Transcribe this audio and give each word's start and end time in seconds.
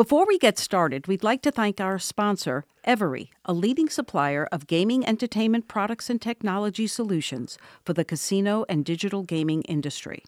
Before 0.00 0.24
we 0.26 0.38
get 0.38 0.58
started, 0.58 1.06
we'd 1.08 1.22
like 1.22 1.42
to 1.42 1.50
thank 1.50 1.78
our 1.78 1.98
sponsor, 1.98 2.64
Everi, 2.86 3.28
a 3.44 3.52
leading 3.52 3.90
supplier 3.90 4.48
of 4.50 4.66
gaming 4.66 5.06
entertainment 5.06 5.68
products 5.68 6.08
and 6.08 6.18
technology 6.22 6.86
solutions 6.86 7.58
for 7.84 7.92
the 7.92 8.02
casino 8.02 8.64
and 8.66 8.82
digital 8.82 9.22
gaming 9.22 9.60
industry. 9.64 10.24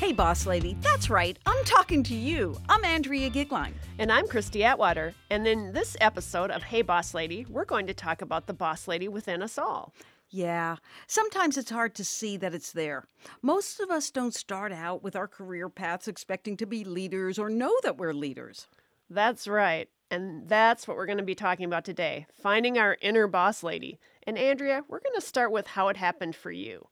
Hey, 0.00 0.12
boss 0.12 0.46
lady, 0.46 0.78
that's 0.80 1.10
right. 1.10 1.38
I'm 1.44 1.62
talking 1.66 2.02
to 2.04 2.14
you. 2.14 2.58
I'm 2.70 2.82
Andrea 2.82 3.28
Goeglein. 3.28 3.72
And 3.98 4.10
I'm 4.10 4.26
Christy 4.26 4.64
Atwater. 4.64 5.12
And 5.28 5.46
in 5.46 5.74
this 5.74 5.98
episode 6.00 6.50
of 6.50 6.62
Hey 6.62 6.80
Boss 6.80 7.12
Lady, 7.12 7.44
we're 7.50 7.66
going 7.66 7.88
to 7.88 7.94
talk 7.94 8.22
about 8.22 8.46
the 8.46 8.54
boss 8.54 8.88
lady 8.88 9.08
within 9.08 9.42
us 9.42 9.58
all. 9.58 9.92
Yeah, 10.36 10.76
sometimes 11.06 11.56
it's 11.56 11.70
hard 11.70 11.94
to 11.94 12.04
see 12.04 12.36
that 12.36 12.52
it's 12.52 12.72
there. 12.72 13.06
Most 13.40 13.80
of 13.80 13.90
us 13.90 14.10
don't 14.10 14.34
start 14.34 14.70
out 14.70 15.02
with 15.02 15.16
our 15.16 15.26
career 15.26 15.70
paths 15.70 16.08
expecting 16.08 16.58
to 16.58 16.66
be 16.66 16.84
leaders 16.84 17.38
or 17.38 17.48
know 17.48 17.74
that 17.82 17.96
we're 17.96 18.12
leaders. 18.12 18.66
That's 19.08 19.48
right. 19.48 19.88
And 20.10 20.46
that's 20.46 20.86
what 20.86 20.98
we're 20.98 21.06
going 21.06 21.16
to 21.16 21.24
be 21.24 21.34
talking 21.34 21.64
about 21.64 21.86
today 21.86 22.26
finding 22.34 22.76
our 22.76 22.98
inner 23.00 23.26
boss 23.26 23.62
lady. 23.62 23.98
And 24.24 24.36
Andrea, 24.36 24.84
we're 24.88 25.00
going 25.00 25.18
to 25.18 25.26
start 25.26 25.52
with 25.52 25.68
how 25.68 25.88
it 25.88 25.96
happened 25.96 26.36
for 26.36 26.52
you. 26.52 26.86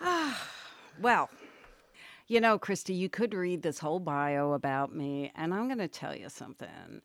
Well, 0.98 1.30
you 2.26 2.40
know, 2.40 2.58
Christy, 2.58 2.92
you 2.92 3.08
could 3.08 3.32
read 3.32 3.62
this 3.62 3.78
whole 3.78 4.00
bio 4.00 4.52
about 4.52 4.94
me, 4.94 5.32
and 5.34 5.54
I'm 5.54 5.66
going 5.66 5.78
to 5.78 5.88
tell 5.88 6.14
you 6.14 6.28
something. 6.28 7.00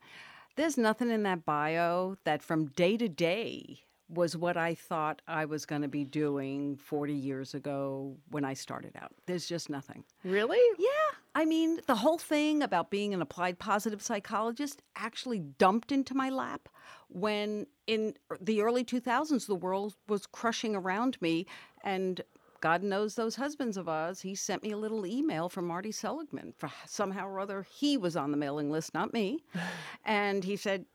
There's 0.56 0.76
nothing 0.76 1.10
in 1.10 1.22
that 1.22 1.46
bio 1.46 2.16
that 2.24 2.42
from 2.42 2.66
day 2.66 2.98
to 2.98 3.08
day 3.08 3.85
was 4.08 4.36
what 4.36 4.56
I 4.56 4.74
thought 4.74 5.20
I 5.26 5.46
was 5.46 5.66
going 5.66 5.82
to 5.82 5.88
be 5.88 6.04
doing 6.04 6.76
40 6.76 7.12
years 7.12 7.54
ago 7.54 8.16
when 8.30 8.44
I 8.44 8.54
started 8.54 8.92
out. 9.00 9.12
There's 9.26 9.46
just 9.46 9.68
nothing. 9.68 10.04
Really? 10.24 10.60
Yeah. 10.78 11.18
I 11.34 11.44
mean, 11.44 11.80
the 11.86 11.96
whole 11.96 12.18
thing 12.18 12.62
about 12.62 12.90
being 12.90 13.12
an 13.12 13.20
applied 13.20 13.58
positive 13.58 14.00
psychologist 14.00 14.80
actually 14.94 15.40
dumped 15.40 15.92
into 15.92 16.14
my 16.14 16.30
lap 16.30 16.68
when 17.08 17.66
in 17.86 18.14
the 18.40 18.62
early 18.62 18.84
2000s 18.84 19.46
the 19.46 19.54
world 19.54 19.96
was 20.08 20.26
crushing 20.26 20.74
around 20.74 21.20
me 21.20 21.46
and 21.84 22.22
God 22.60 22.82
knows 22.82 23.14
those 23.14 23.36
husbands 23.36 23.76
of 23.76 23.88
ours. 23.88 24.20
He 24.20 24.34
sent 24.34 24.62
me 24.62 24.70
a 24.70 24.76
little 24.76 25.06
email 25.06 25.48
from 25.48 25.66
Marty 25.66 25.92
Seligman. 25.92 26.54
For 26.56 26.70
somehow 26.86 27.28
or 27.28 27.38
other, 27.38 27.66
he 27.70 27.96
was 27.96 28.16
on 28.16 28.30
the 28.30 28.36
mailing 28.36 28.70
list, 28.70 28.94
not 28.94 29.12
me. 29.12 29.44
and 30.04 30.42
he 30.42 30.56
said, 30.56 30.86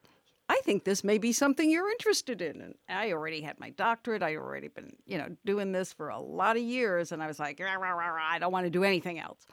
I 0.51 0.59
think 0.65 0.83
this 0.83 1.01
may 1.01 1.17
be 1.17 1.31
something 1.31 1.69
you're 1.69 1.89
interested 1.89 2.41
in. 2.41 2.59
And 2.59 2.75
I 2.89 3.13
already 3.13 3.39
had 3.39 3.57
my 3.57 3.69
doctorate. 3.69 4.21
I 4.21 4.35
already 4.35 4.67
been, 4.67 4.91
you 5.05 5.17
know, 5.17 5.29
doing 5.45 5.71
this 5.71 5.93
for 5.93 6.09
a 6.09 6.19
lot 6.19 6.57
of 6.57 6.61
years. 6.61 7.13
And 7.13 7.23
I 7.23 7.27
was 7.27 7.39
like, 7.39 7.57
rah, 7.57 7.75
rah, 7.75 7.93
rah, 7.93 8.29
I 8.29 8.37
don't 8.37 8.51
want 8.51 8.65
to 8.65 8.69
do 8.69 8.83
anything 8.83 9.17
else. 9.17 9.47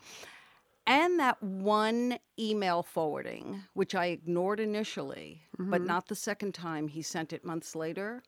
And 0.89 1.21
that 1.21 1.41
one 1.41 2.19
email 2.37 2.83
forwarding, 2.83 3.63
which 3.75 3.95
I 3.95 4.07
ignored 4.07 4.59
initially, 4.59 5.43
but 5.57 5.83
mm-hmm. 5.83 5.87
not 5.87 6.09
the 6.09 6.17
second 6.17 6.53
time 6.53 6.89
he 6.89 7.03
sent 7.03 7.33
it 7.33 7.45
months 7.45 7.77
later, 7.77 8.25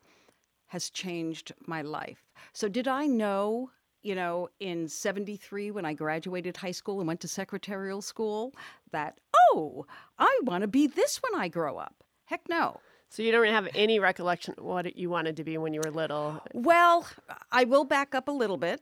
has 0.69 0.91
changed 0.91 1.53
my 1.67 1.83
life. 1.83 2.23
So, 2.53 2.69
did 2.69 2.87
I 2.87 3.07
know, 3.07 3.73
you 4.03 4.15
know, 4.15 4.49
in 4.61 4.87
73 4.87 5.73
when 5.73 5.85
I 5.85 5.93
graduated 5.95 6.57
high 6.57 6.71
school 6.71 7.01
and 7.01 7.09
went 7.09 7.21
to 7.23 7.29
secretarial 7.29 8.01
school 8.01 8.55
that, 8.93 9.19
oh, 9.51 9.87
I 10.21 10.41
want 10.45 10.63
to 10.63 10.69
be 10.69 10.87
this 10.87 11.21
when 11.21 11.41
I 11.41 11.49
grow 11.49 11.77
up? 11.77 12.05
Heck 12.31 12.49
no. 12.49 12.81
So 13.09 13.25
you 13.25 13.33
don't 13.33 13.45
have 13.47 13.69
any 13.75 13.99
recollection 13.99 14.55
of 14.57 14.65
what 14.65 14.97
you 14.97 15.11
wanted 15.11 15.37
to 15.39 15.45
be 15.45 15.59
when 15.59 15.75
you 15.75 15.81
were 15.85 15.91
little? 15.91 16.41
Well, 16.55 17.09
I 17.51 17.65
will 17.65 17.85
back 17.85 18.15
up 18.15 18.29
a 18.29 18.31
little 18.31 18.57
bit. 18.57 18.81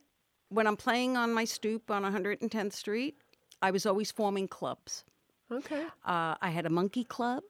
When 0.49 0.67
I'm 0.67 0.77
playing 0.77 1.17
on 1.17 1.33
my 1.33 1.45
stoop 1.45 1.89
on 1.89 2.03
110th 2.03 2.73
Street, 2.73 3.17
I 3.63 3.71
was 3.71 3.87
always 3.87 4.11
forming 4.11 4.47
clubs. 4.47 5.03
Okay. 5.51 5.83
Uh, 6.05 6.35
I 6.39 6.51
had 6.51 6.67
a 6.67 6.69
monkey 6.69 7.03
club. 7.03 7.41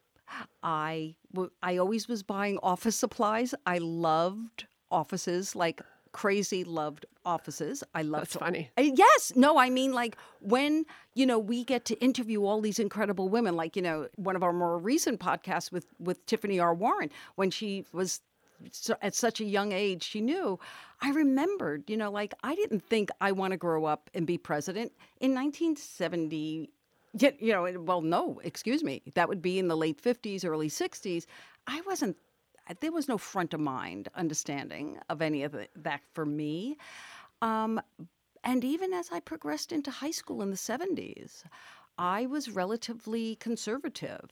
I 0.64 1.16
w- 1.33 1.52
I 1.61 1.76
always 1.77 2.08
was 2.08 2.23
buying 2.23 2.58
office 2.64 2.95
supplies. 2.95 3.54
I 3.65 3.80
loved 3.80 4.67
offices 4.89 5.55
like 5.55 5.82
crazy 6.11 6.64
loved 6.64 7.05
offices. 7.25 7.83
I 7.93 8.02
love 8.02 8.21
That's 8.21 8.36
funny. 8.36 8.70
Uh, 8.77 8.81
Yes, 8.81 9.33
no, 9.36 9.58
I 9.58 9.70
mean 9.70 9.93
like 9.93 10.17
when 10.39 10.86
you 11.14 11.25
know 11.25 11.39
we 11.39 11.64
get 11.64 11.86
to 11.86 11.99
interview 11.99 12.43
all 12.45 12.61
these 12.61 12.80
incredible 12.80 13.30
women, 13.30 13.55
like 13.55 13.75
you 13.75 13.81
know 13.81 14.08
one 14.15 14.36
of 14.36 14.43
our 14.43 14.53
more 14.53 14.77
recent 14.77 15.20
podcasts 15.20 15.71
with 15.71 15.87
with 15.99 16.25
Tiffany 16.25 16.59
R. 16.59 16.73
Warren 16.73 17.09
when 17.36 17.52
she 17.52 17.86
was 17.92 18.21
so, 18.71 18.95
at 19.02 19.15
such 19.15 19.39
a 19.39 19.45
young 19.45 19.71
age 19.71 20.03
she 20.03 20.21
knew. 20.21 20.59
I 21.02 21.11
remembered, 21.11 21.89
you 21.89 21.97
know, 21.97 22.11
like 22.11 22.33
I 22.43 22.55
didn't 22.55 22.83
think 22.83 23.09
I 23.21 23.31
want 23.31 23.52
to 23.52 23.58
grow 23.58 23.86
up 23.86 24.09
and 24.14 24.27
be 24.27 24.37
president 24.37 24.91
in 25.20 25.33
1970. 25.33 26.70
Yeah, 27.14 27.31
you 27.39 27.53
know, 27.53 27.81
well, 27.81 28.02
no, 28.02 28.39
excuse 28.43 28.83
me. 28.83 29.02
That 29.15 29.30
would 29.30 29.41
be 29.41 29.58
in 29.58 29.67
the 29.67 29.77
late 29.77 30.02
50s, 30.02 30.45
early 30.45 30.70
60s. 30.70 31.26
I 31.65 31.81
wasn't 31.81 32.17
there 32.80 32.91
was 32.91 33.07
no 33.07 33.17
front 33.17 33.53
of 33.53 33.59
mind 33.59 34.09
understanding 34.15 34.99
of 35.09 35.21
any 35.21 35.43
of 35.43 35.55
that 35.75 36.02
for 36.13 36.25
me. 36.25 36.77
Um, 37.41 37.81
and 38.43 38.63
even 38.63 38.93
as 38.93 39.09
I 39.11 39.19
progressed 39.19 39.71
into 39.71 39.91
high 39.91 40.11
school 40.11 40.41
in 40.41 40.49
the 40.49 40.55
70s, 40.55 41.43
I 41.97 42.25
was 42.25 42.49
relatively 42.49 43.35
conservative. 43.35 44.29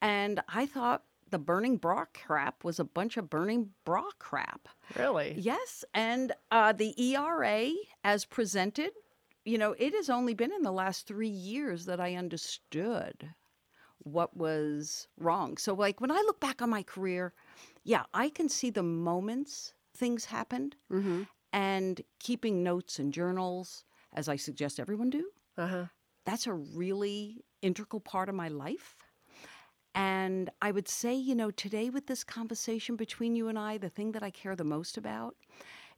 And 0.00 0.40
I 0.48 0.66
thought 0.66 1.02
the 1.30 1.38
burning 1.38 1.76
bra 1.76 2.04
crap 2.14 2.64
was 2.64 2.78
a 2.78 2.84
bunch 2.84 3.16
of 3.16 3.30
burning 3.30 3.70
bra 3.84 4.04
crap. 4.18 4.68
Really? 4.96 5.34
Yes. 5.38 5.84
And 5.94 6.32
uh, 6.50 6.72
the 6.72 6.94
ERA, 7.00 7.70
as 8.04 8.24
presented, 8.24 8.90
you 9.44 9.58
know, 9.58 9.74
it 9.78 9.94
has 9.94 10.10
only 10.10 10.34
been 10.34 10.52
in 10.52 10.62
the 10.62 10.72
last 10.72 11.06
three 11.06 11.28
years 11.28 11.86
that 11.86 12.00
I 12.00 12.14
understood 12.14 13.30
what 14.00 14.36
was 14.36 15.08
wrong. 15.18 15.56
So, 15.56 15.74
like, 15.74 16.00
when 16.00 16.10
I 16.10 16.22
look 16.26 16.40
back 16.40 16.62
on 16.62 16.70
my 16.70 16.82
career, 16.82 17.32
yeah, 17.84 18.04
I 18.14 18.28
can 18.30 18.48
see 18.48 18.70
the 18.70 18.82
moments 18.82 19.74
things 19.96 20.26
happened 20.26 20.76
Mm-hmm. 20.92 21.22
and 21.52 22.00
keeping 22.20 22.62
notes 22.62 22.98
and 22.98 23.12
journals, 23.12 23.84
as 24.12 24.28
I 24.28 24.36
suggest 24.36 24.80
everyone 24.80 25.10
do. 25.10 25.30
Uh 25.56 25.66
huh. 25.66 25.86
That's 26.24 26.46
a 26.46 26.52
really 26.54 27.44
integral 27.62 28.00
part 28.00 28.28
of 28.28 28.34
my 28.34 28.48
life. 28.48 28.96
And 29.94 30.50
I 30.62 30.70
would 30.70 30.88
say, 30.88 31.14
you 31.14 31.34
know, 31.34 31.50
today 31.50 31.90
with 31.90 32.06
this 32.06 32.22
conversation 32.24 32.96
between 32.96 33.34
you 33.34 33.48
and 33.48 33.58
I, 33.58 33.78
the 33.78 33.88
thing 33.88 34.12
that 34.12 34.22
I 34.22 34.30
care 34.30 34.54
the 34.54 34.64
most 34.64 34.96
about 34.96 35.36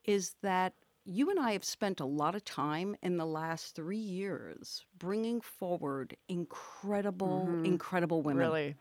is 0.04 0.34
that 0.42 0.74
you 1.04 1.30
and 1.30 1.38
I 1.38 1.52
have 1.52 1.64
spent 1.64 2.00
a 2.00 2.04
lot 2.04 2.34
of 2.34 2.44
time 2.44 2.96
in 3.02 3.16
the 3.16 3.26
last 3.26 3.74
three 3.74 3.96
years 3.96 4.84
bringing 4.98 5.40
forward 5.40 6.16
incredible, 6.28 7.46
mm-hmm. 7.48 7.64
incredible 7.64 8.22
women. 8.22 8.46
Really? 8.46 8.76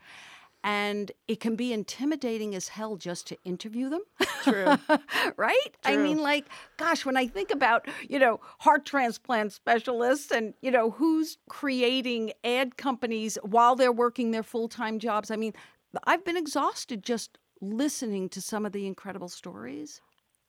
And 0.63 1.11
it 1.27 1.39
can 1.39 1.55
be 1.55 1.73
intimidating 1.73 2.53
as 2.53 2.67
hell 2.67 2.95
just 2.95 3.25
to 3.27 3.37
interview 3.43 3.89
them. 3.89 4.01
True. 4.43 4.77
right? 5.35 5.75
I 5.83 5.97
mean, 5.97 6.19
like, 6.19 6.45
gosh, 6.77 7.03
when 7.03 7.17
I 7.17 7.25
think 7.25 7.49
about, 7.49 7.87
you 8.07 8.19
know, 8.19 8.39
heart 8.59 8.85
transplant 8.85 9.53
specialists 9.53 10.29
and, 10.31 10.53
you 10.61 10.69
know, 10.69 10.91
who's 10.91 11.39
creating 11.49 12.33
ad 12.43 12.77
companies 12.77 13.39
while 13.41 13.75
they're 13.75 13.91
working 13.91 14.29
their 14.29 14.43
full 14.43 14.67
time 14.67 14.99
jobs, 14.99 15.31
I 15.31 15.35
mean, 15.35 15.53
I've 16.03 16.23
been 16.23 16.37
exhausted 16.37 17.01
just 17.01 17.39
listening 17.59 18.29
to 18.29 18.41
some 18.41 18.63
of 18.63 18.71
the 18.71 18.85
incredible 18.85 19.29
stories. 19.29 19.99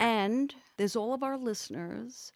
And 0.03 0.53
there's 0.79 0.97
all 0.97 1.15
of 1.15 1.23
our 1.23 1.37
listeners 1.37 2.33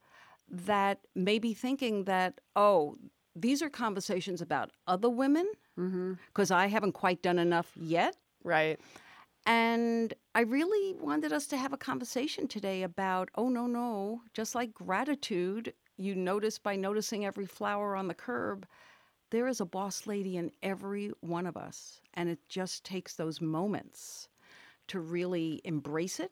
that 0.49 1.00
may 1.16 1.41
be 1.41 1.53
thinking 1.53 2.04
that, 2.04 2.41
oh, 2.54 2.97
these 3.34 3.60
are 3.60 3.69
conversations 3.69 4.41
about 4.41 4.71
other 4.87 5.10
women 5.10 5.50
mm-hmm. 5.76 6.12
because 6.28 6.53
I 6.53 6.69
haven't 6.69 6.93
quite 6.93 7.22
done 7.22 7.41
enough 7.41 7.72
yet. 7.75 8.16
Right. 8.44 8.78
And 9.47 10.15
I 10.37 10.43
really 10.43 10.94
wanted 10.94 11.32
us 11.32 11.49
to 11.49 11.56
have 11.56 11.72
a 11.72 11.76
conversation 11.76 12.47
today 12.47 12.84
about 12.84 13.31
oh, 13.34 13.49
no, 13.49 13.66
no, 13.66 14.22
just 14.32 14.55
like 14.55 14.72
gratitude, 14.72 15.75
you 15.97 16.15
notice 16.15 16.60
by 16.60 16.76
noticing 16.76 17.26
every 17.26 17.46
flower 17.46 17.96
on 17.96 18.06
the 18.06 18.14
curb, 18.14 18.64
there 19.31 19.49
is 19.49 19.61
a 19.61 19.67
boss 19.67 20.06
lady 20.06 20.37
in 20.37 20.52
every 20.62 21.11
one 21.19 21.46
of 21.46 21.56
us. 21.56 22.00
And 22.14 22.29
it 22.29 22.38
just 22.49 22.85
takes 22.85 23.14
those 23.14 23.41
moments 23.41 24.29
to 24.87 25.00
really 25.00 25.61
embrace 25.64 26.20
it 26.20 26.31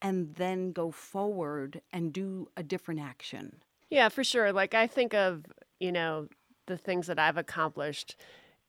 and 0.00 0.34
then 0.36 0.72
go 0.72 0.90
forward 0.90 1.80
and 1.92 2.12
do 2.12 2.48
a 2.56 2.62
different 2.62 3.00
action. 3.00 3.62
Yeah, 3.90 4.08
for 4.08 4.22
sure. 4.22 4.52
Like 4.52 4.74
I 4.74 4.86
think 4.86 5.14
of, 5.14 5.44
you 5.80 5.92
know, 5.92 6.28
the 6.66 6.76
things 6.76 7.06
that 7.06 7.18
I've 7.18 7.36
accomplished. 7.36 8.16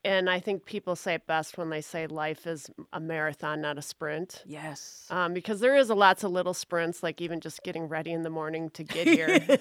And 0.05 0.29
I 0.29 0.39
think 0.39 0.65
people 0.65 0.95
say 0.95 1.15
it 1.15 1.27
best 1.27 1.57
when 1.57 1.69
they 1.69 1.81
say 1.81 2.07
life 2.07 2.47
is 2.47 2.69
a 2.93 3.01
marathon, 3.01 3.59
not 3.59 3.77
a 3.77 3.81
sprint. 3.81 4.43
Yes. 4.45 5.05
Um, 5.09 5.33
because 5.33 5.59
there 5.59 5.75
is 5.75 5.89
a 5.89 5.95
lots 5.95 6.23
of 6.23 6.31
little 6.31 6.53
sprints, 6.53 7.03
like 7.03 7.19
even 7.19 7.41
just 7.41 7.63
getting 7.63 7.89
ready 7.89 8.13
in 8.13 8.23
the 8.23 8.29
morning 8.29 8.69
to 8.71 8.83
get 8.83 9.07
here. 9.07 9.59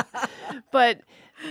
but 0.72 1.00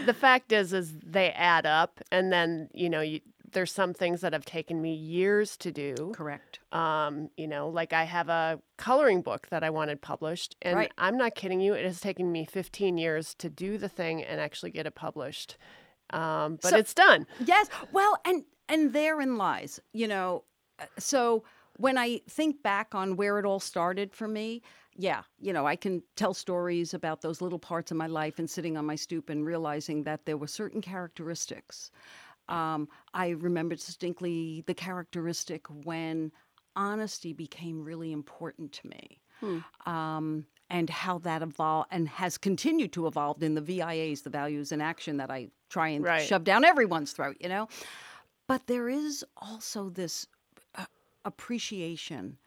the 0.06 0.14
fact 0.14 0.54
is, 0.54 0.72
is 0.72 0.94
they 1.06 1.32
add 1.32 1.66
up, 1.66 2.00
and 2.14 2.32
then 2.32 2.70
you 2.74 2.90
know, 2.90 3.02
you, 3.02 3.20
there's 3.52 3.72
some 3.72 3.94
things 3.94 4.22
that 4.22 4.34
have 4.34 4.46
taken 4.46 4.82
me 4.82 4.94
years 4.94 5.58
to 5.58 5.72
do. 5.72 6.12
Correct. 6.16 6.60
Um, 6.72 7.30
you 7.38 7.48
know, 7.48 7.70
like 7.70 7.94
I 7.94 8.04
have 8.04 8.30
a 8.30 8.60
coloring 8.78 9.22
book 9.22 9.48
that 9.50 9.64
I 9.64 9.70
wanted 9.70 10.02
published, 10.02 10.56
and 10.62 10.76
Right. 10.76 10.92
I'm 10.98 11.18
not 11.18 11.36
kidding 11.36 11.60
you. 11.60 11.74
It 11.74 11.86
has 11.86 12.00
taken 12.00 12.32
me 12.32 12.46
15 12.46 12.98
years 12.98 13.34
to 13.36 13.50
do 13.50 13.78
the 13.78 13.90
thing 13.90 14.24
and 14.24 14.40
actually 14.42 14.72
get 14.72 14.86
it 14.86 14.96
published. 14.96 15.58
Um, 16.12 16.58
but 16.62 16.70
So- 16.72 16.78
it's 16.78 16.94
done. 16.94 17.28
Yes. 17.40 17.68
Well, 17.92 18.18
and 18.26 18.44
and 18.68 18.94
therein 18.94 19.38
lies, 19.38 19.80
you 19.94 20.08
know. 20.08 20.44
uh, 20.80 20.86
So 21.00 21.44
when 21.78 21.98
I 21.98 22.20
think 22.30 22.62
back 22.62 22.94
on 22.94 23.16
where 23.16 23.40
it 23.40 23.46
all 23.46 23.60
started 23.60 24.14
for 24.14 24.28
me, 24.28 24.62
yeah, 24.96 25.24
you 25.40 25.54
know, 25.54 25.66
I 25.66 25.76
can 25.76 26.04
tell 26.16 26.34
stories 26.34 26.94
about 26.94 27.22
those 27.22 27.42
little 27.42 27.58
parts 27.58 27.90
of 27.90 27.98
my 27.98 28.06
life 28.08 28.38
and 28.38 28.50
sitting 28.50 28.76
on 28.78 28.86
my 28.86 28.96
stoop 28.96 29.30
and 29.30 29.46
realizing 29.46 30.04
that 30.04 30.26
there 30.26 30.38
were 30.38 30.48
certain 30.48 30.82
characteristics. 30.82 31.90
Um, 32.50 32.90
I 33.14 33.30
remember 33.30 33.76
distinctly 33.76 34.64
the 34.68 34.74
characteristic 34.74 35.66
when 35.68 36.32
honesty 36.76 37.32
became 37.32 37.84
really 37.84 38.12
important 38.12 38.74
to 38.74 38.88
me. 38.88 39.22
Um, 39.86 40.46
and 40.70 40.90
how 40.90 41.18
that 41.20 41.42
evolved 41.42 41.88
and 41.92 42.08
has 42.10 42.38
continued 42.38 42.92
to 42.94 43.08
evolve 43.08 43.42
in 43.42 43.56
the 43.56 43.62
VIAs, 43.62 44.22
the 44.22 44.30
values 44.30 44.72
in 44.72 44.82
action 44.82 45.18
that 45.18 45.32
I 45.32 45.50
try 45.70 45.90
and 45.90 46.04
Right. 46.04 46.28
shove 46.28 46.44
down 46.44 46.64
everyone's 46.64 47.12
throat, 47.12 47.38
you 47.40 47.50
know? 47.50 47.68
But 48.48 48.68
there 48.68 48.90
is 48.90 49.26
also 49.38 49.90
this 49.90 50.28
uh, 50.76 50.86
appreciation 51.26 52.38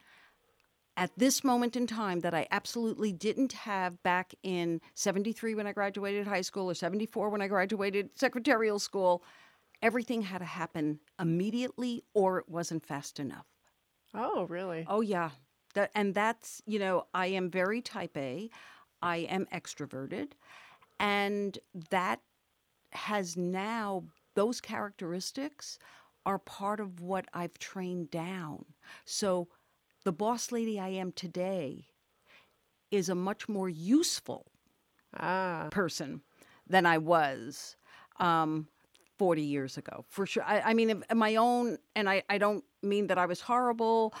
at 0.95 1.11
this 1.17 1.43
moment 1.43 1.75
in 1.75 1.87
time 1.87 2.19
that 2.21 2.33
I 2.33 2.47
absolutely 2.51 3.11
didn't 3.11 3.53
have 3.53 4.01
back 4.03 4.33
in 4.43 4.79
73 4.93 5.55
when 5.55 5.65
I 5.65 5.73
graduated 5.73 6.27
high 6.27 6.41
school 6.41 6.69
or 6.69 6.75
74 6.75 7.29
when 7.29 7.41
I 7.41 7.47
graduated 7.47 8.11
secretarial 8.15 8.79
school. 8.79 9.23
Everything 9.83 10.23
had 10.23 10.39
to 10.39 10.45
happen 10.45 11.01
immediately 11.19 12.03
or 12.15 12.39
it 12.39 12.49
wasn't 12.49 12.85
fast 12.87 13.19
enough. 13.19 13.45
Oh, 14.15 14.45
really? 14.47 14.87
Oh 14.87 15.01
yeah. 15.01 15.31
That 15.75 15.91
and 15.95 16.13
that's, 16.15 16.61
you 16.65 16.79
know, 16.79 17.07
I 17.13 17.27
am 17.27 17.49
very 17.49 17.81
type 17.81 18.17
A. 18.17 18.49
I 19.01 19.17
am 19.17 19.45
extroverted 19.47 20.33
and 20.99 21.59
that 21.91 22.21
has 22.93 23.37
now 23.37 24.05
those 24.35 24.61
characteristics 24.61 25.79
are 26.25 26.39
part 26.39 26.79
of 26.79 27.01
what 27.01 27.27
I've 27.33 27.59
trained 27.59 28.11
down. 28.11 28.65
So 29.05 29.49
the 30.05 30.13
boss 30.13 30.51
lady 30.51 30.79
I 30.79 30.89
am 30.89 31.11
today 31.13 31.87
is 32.91 33.09
a 33.09 33.15
much 33.15 33.49
more 33.49 33.69
useful 33.69 34.47
Ah, 35.13 35.71
person 35.71 36.21
than 36.67 36.85
I 36.85 36.97
was 36.97 37.75
um, 38.19 38.67
40 39.23 39.41
years 39.41 39.77
ago, 39.77 40.03
for 40.09 40.25
sure. 40.25 40.43
I, 40.43 40.59
I 40.59 40.73
mean, 40.73 41.01
in 41.09 41.17
my 41.17 41.37
own, 41.37 41.77
and 41.95 42.09
I, 42.09 42.23
I 42.29 42.37
don't 42.37 42.61
mean 42.81 43.07
that 43.07 43.17
I 43.17 43.25
was 43.25 43.39
horrible. 43.39 44.13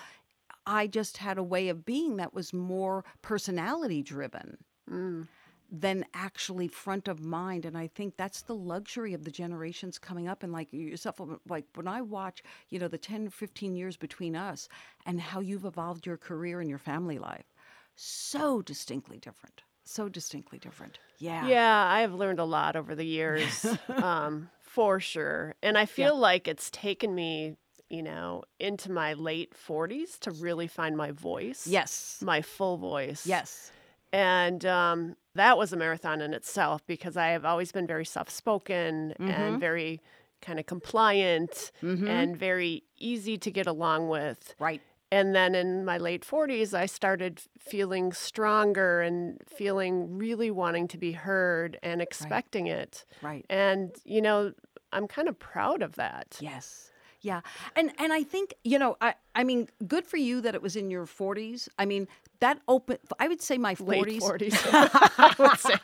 I 0.65 0.87
just 0.87 1.17
had 1.17 1.37
a 1.37 1.43
way 1.43 1.67
of 1.67 1.83
being 1.83 2.15
that 2.15 2.33
was 2.33 2.53
more 2.53 3.03
personality 3.21 4.01
driven 4.01 4.59
mm, 4.89 5.27
than 5.69 6.05
actually 6.13 6.69
front 6.69 7.09
of 7.09 7.19
mind. 7.19 7.65
And 7.65 7.77
I 7.77 7.87
think 7.87 8.15
that's 8.15 8.43
the 8.43 8.55
luxury 8.55 9.13
of 9.13 9.25
the 9.25 9.31
generations 9.31 9.99
coming 9.99 10.29
up. 10.29 10.41
And 10.41 10.53
like 10.53 10.71
yourself, 10.71 11.19
like 11.49 11.65
when 11.75 11.89
I 11.89 12.01
watch, 12.01 12.41
you 12.69 12.79
know, 12.79 12.87
the 12.87 12.97
10, 12.97 13.29
15 13.29 13.75
years 13.75 13.97
between 13.97 14.37
us 14.37 14.69
and 15.05 15.19
how 15.19 15.41
you've 15.41 15.65
evolved 15.65 16.05
your 16.05 16.15
career 16.15 16.61
and 16.61 16.69
your 16.69 16.79
family 16.79 17.19
life, 17.19 17.51
so 17.97 18.61
distinctly 18.61 19.19
different. 19.19 19.63
So 19.83 20.07
distinctly 20.07 20.59
different. 20.59 20.99
Yeah. 21.19 21.45
yeah, 21.45 21.85
I 21.85 22.01
have 22.01 22.13
learned 22.13 22.39
a 22.39 22.45
lot 22.45 22.75
over 22.75 22.95
the 22.95 23.05
years, 23.05 23.65
um, 23.89 24.49
for 24.73 24.99
sure. 24.99 25.55
And 25.61 25.77
I 25.77 25.85
feel 25.85 26.17
like 26.17 26.47
it's 26.47 26.69
taken 26.71 27.13
me, 27.13 27.55
you 27.89 28.01
know, 28.03 28.43
into 28.59 28.91
my 28.91 29.13
late 29.13 29.53
40s 29.53 30.17
to 30.21 30.31
really 30.31 30.67
find 30.67 30.97
my 30.97 31.11
voice. 31.11 31.67
Yes. 31.67 32.17
My 32.21 32.41
full 32.41 32.77
voice. 32.77 33.25
Yes. 33.27 33.71
And 34.11 34.65
um, 34.65 35.15
that 35.35 35.57
was 35.57 35.73
a 35.73 35.77
marathon 35.77 36.21
in 36.21 36.33
itself 36.33 36.85
because 36.87 37.15
I 37.17 37.27
have 37.29 37.45
always 37.45 37.71
been 37.71 37.87
very 37.87 38.05
soft 38.05 38.31
spoken 38.31 39.13
Mm-hmm. 39.19 39.29
and 39.29 39.59
very 39.59 40.01
kind 40.41 40.59
of 40.59 40.65
compliant 40.65 41.71
Mhm. 41.81 42.07
and 42.09 42.37
very 42.37 42.83
easy 42.97 43.37
to 43.37 43.49
get 43.51 43.65
along 43.67 44.09
with. 44.09 44.55
Right. 44.59 44.81
And 45.13 45.35
then 45.35 45.53
in 45.53 45.85
my 45.85 45.99
late 45.99 46.25
40s, 46.25 46.73
I 46.73 46.87
started 46.87 47.39
feeling 47.59 48.13
stronger 48.13 48.99
and 49.01 49.39
feeling 49.47 50.17
really 50.17 50.49
wanting 50.49 50.87
to 50.87 50.97
be 50.97 51.11
heard 51.11 51.77
and 51.83 52.01
expecting 52.01 52.65
it. 52.65 53.05
Right. 53.21 53.45
And, 53.47 53.91
you 54.05 54.23
know, 54.23 54.53
I'm 54.91 55.07
kind 55.07 55.27
of 55.27 55.37
proud 55.37 55.83
of 55.83 55.97
that. 55.97 56.37
Yes. 56.39 56.89
Yeah. 57.21 57.41
And 57.75 57.91
and 57.99 58.11
I 58.11 58.23
think, 58.23 58.55
you 58.63 58.79
know, 58.79 58.97
I 59.01 59.13
I 59.35 59.43
mean, 59.43 59.69
good 59.87 60.07
for 60.07 60.17
you 60.17 60.41
that 60.41 60.55
it 60.55 60.63
was 60.63 60.75
in 60.75 60.89
your 60.89 61.05
40s. 61.05 61.69
I 61.77 61.85
mean, 61.85 62.07
that 62.39 62.59
open 62.67 62.97
I 63.19 63.27
would 63.27 63.41
say 63.41 63.59
my 63.59 63.75
40s. 63.75 63.87
Late 63.87 64.07
40s, 64.19 64.55
I 65.19 65.35
would 65.37 65.59
say. 65.59 65.77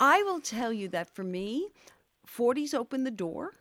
I 0.00 0.22
will 0.24 0.40
tell 0.40 0.72
you 0.72 0.88
that 0.88 1.14
for 1.14 1.22
me, 1.22 1.68
40s 2.26 2.74
opened 2.74 3.06
the 3.06 3.12
door. 3.12 3.52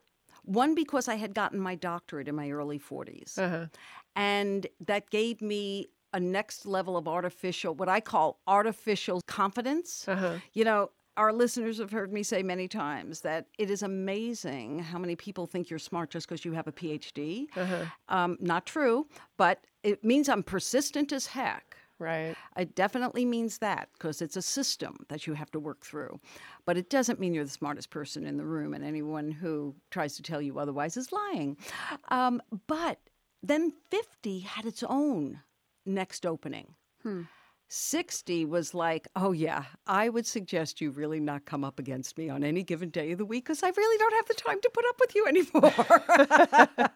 One 0.44 0.74
because 0.74 1.08
I 1.08 1.16
had 1.16 1.36
gotten 1.36 1.60
my 1.60 1.76
doctorate 1.76 2.28
in 2.28 2.36
my 2.36 2.50
early 2.50 2.80
40s. 2.80 3.38
Uh-huh. 3.38 3.66
And 4.16 4.68
that 4.86 5.10
gave 5.10 5.42
me 5.42 5.88
a 6.14 6.20
next 6.20 6.66
level 6.66 6.98
of 6.98 7.08
artificial, 7.08 7.76
what 7.76 7.90
I 7.90 8.00
call 8.00 8.40
artificial 8.48 9.22
confidence. 9.28 10.08
Uh-huh. 10.08 10.36
You 10.54 10.66
know, 10.66 10.90
our 11.18 11.34
listeners 11.34 11.80
have 11.80 11.92
heard 11.92 12.14
me 12.14 12.24
say 12.24 12.42
many 12.42 12.68
times 12.68 13.22
that 13.22 13.46
it 13.58 13.70
is 13.70 13.84
amazing 13.84 14.80
how 14.80 14.98
many 14.98 15.16
people 15.16 15.46
think 15.46 15.70
you're 15.70 15.78
smart 15.78 16.10
just 16.10 16.28
because 16.28 16.46
you 16.46 16.54
have 16.54 16.68
a 16.68 16.72
PhD. 16.72 17.48
Uh-huh. 17.56 17.86
Um, 18.08 18.38
not 18.40 18.66
true, 18.66 19.08
but 19.38 19.66
it 19.84 20.04
means 20.04 20.30
I'm 20.30 20.44
persistent 20.44 21.12
as 21.12 21.28
heck. 21.28 21.76
Right. 22.00 22.36
It 22.58 22.76
definitely 22.76 23.26
means 23.26 23.58
that 23.58 23.90
because 23.94 24.22
it's 24.22 24.38
a 24.38 24.42
system 24.42 25.06
that 25.10 25.28
you 25.28 25.34
have 25.34 25.52
to 25.52 25.60
work 25.60 25.86
through. 25.86 26.22
But 26.66 26.78
it 26.78 26.90
doesn't 26.90 27.20
mean 27.20 27.34
you're 27.34 27.44
the 27.44 27.50
smartest 27.50 27.90
person 27.90 28.26
in 28.26 28.38
the 28.38 28.46
room, 28.46 28.74
and 28.74 28.86
anyone 28.86 29.30
who 29.30 29.76
tries 29.92 30.16
to 30.16 30.24
tell 30.24 30.42
you 30.42 30.58
otherwise 30.58 30.96
is 30.96 31.12
lying. 31.12 31.58
Um, 32.08 32.42
but 32.68 33.00
then 33.42 33.74
50 33.90 34.40
had 34.40 34.66
its 34.66 34.84
own 34.84 35.42
next 35.86 36.26
opening. 36.26 36.76
Hmm. 37.04 37.24
60 37.72 38.46
was 38.46 38.74
like, 38.74 39.08
oh, 39.16 39.32
yeah, 39.32 39.66
I 39.86 40.10
would 40.10 40.26
suggest 40.26 40.82
you 40.82 40.90
really 40.90 41.20
not 41.20 41.46
come 41.46 41.64
up 41.64 41.78
against 41.78 42.18
me 42.18 42.28
on 42.28 42.44
any 42.44 42.64
given 42.64 42.90
day 42.90 43.12
of 43.12 43.20
the 43.20 43.26
week 43.26 43.46
because 43.46 43.62
I 43.62 43.70
really 43.70 43.98
don't 43.98 44.16
have 44.16 44.28
the 44.28 44.34
time 44.34 44.60
to 44.62 44.70
put 44.74 44.86
up 44.90 45.00
with 45.00 45.16
you 45.16 45.28
anymore. 45.28 46.92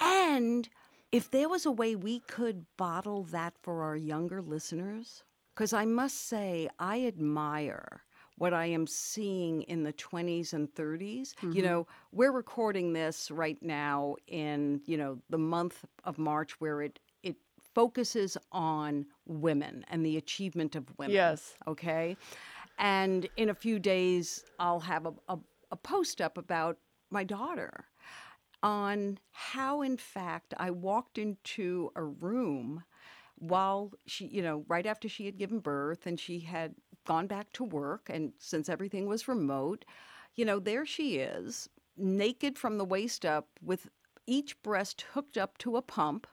and 0.00 0.68
if 1.10 1.30
there 1.30 1.48
was 1.48 1.66
a 1.66 1.72
way 1.72 1.96
we 1.96 2.20
could 2.20 2.66
bottle 2.76 3.24
that 3.24 3.54
for 3.62 3.82
our 3.82 3.96
younger 3.96 4.40
listeners, 4.40 5.24
because 5.54 5.72
I 5.72 5.86
must 5.86 6.28
say, 6.28 6.68
I 6.78 7.04
admire 7.04 8.04
what 8.40 8.54
I 8.54 8.64
am 8.64 8.86
seeing 8.86 9.60
in 9.64 9.82
the 9.82 9.92
20s 9.92 10.54
and 10.54 10.72
30s. 10.74 11.34
You 11.42 11.48
mm-hmm. 11.50 11.60
know, 11.60 11.86
we're 12.10 12.32
recording 12.32 12.94
this 12.94 13.30
right 13.30 13.62
now 13.62 14.16
in, 14.28 14.80
you 14.86 14.96
know, 14.96 15.18
the 15.28 15.36
month 15.36 15.84
of 16.04 16.16
March 16.16 16.58
where 16.58 16.80
it 16.80 16.98
it 17.22 17.36
focuses 17.74 18.38
on 18.50 19.04
women 19.26 19.84
and 19.88 20.06
the 20.06 20.16
achievement 20.16 20.74
of 20.74 20.86
women. 20.96 21.14
Yes. 21.14 21.54
Okay. 21.66 22.16
And 22.78 23.28
in 23.36 23.50
a 23.50 23.54
few 23.54 23.78
days, 23.78 24.42
I'll 24.58 24.80
have 24.80 25.04
a, 25.04 25.12
a, 25.28 25.38
a 25.70 25.76
post 25.76 26.22
up 26.22 26.38
about 26.38 26.78
my 27.10 27.24
daughter 27.24 27.84
on 28.62 29.18
how, 29.32 29.82
in 29.82 29.98
fact, 29.98 30.54
I 30.56 30.70
walked 30.70 31.18
into 31.18 31.90
a 31.94 32.02
room 32.02 32.84
while 33.36 33.92
she, 34.06 34.28
you 34.28 34.40
know, 34.40 34.64
right 34.66 34.86
after 34.86 35.10
she 35.10 35.26
had 35.26 35.36
given 35.36 35.58
birth 35.58 36.06
and 36.06 36.18
she 36.18 36.40
had 36.40 36.74
gone 37.06 37.26
back 37.26 37.52
to 37.54 37.64
work. 37.64 38.08
And 38.10 38.32
since 38.38 38.68
everything 38.68 39.06
was 39.06 39.28
remote, 39.28 39.84
you 40.34 40.44
know, 40.44 40.58
there 40.58 40.86
she 40.86 41.16
is, 41.18 41.68
naked 41.96 42.58
from 42.58 42.78
the 42.78 42.84
waist 42.84 43.24
up 43.24 43.48
with 43.62 43.88
each 44.26 44.60
breast 44.62 45.04
hooked 45.12 45.36
up 45.36 45.58
to 45.58 45.76
a 45.76 45.82
pump, 45.82 46.26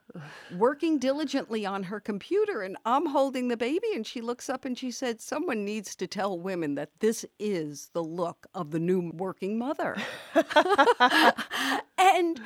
working 0.56 1.00
diligently 1.00 1.66
on 1.66 1.84
her 1.84 2.00
computer. 2.00 2.62
And 2.62 2.78
I'm 2.86 3.08
holding 3.08 3.48
the 3.48 3.58
baby. 3.58 3.88
And 3.96 4.06
she 4.06 4.22
looks 4.22 4.50
up 4.50 4.66
and 4.66 4.78
she 4.78 4.92
said, 4.92 5.20
Someone 5.20 5.66
needs 5.66 5.96
to 5.96 6.08
tell 6.08 6.40
women 6.40 6.76
that 6.76 6.92
this 7.00 7.26
is 7.40 7.90
the 7.94 8.04
look 8.04 8.46
of 8.54 8.72
the 8.72 8.80
new 8.80 9.12
working 9.16 9.58
mother. 9.58 9.98
and 11.98 12.40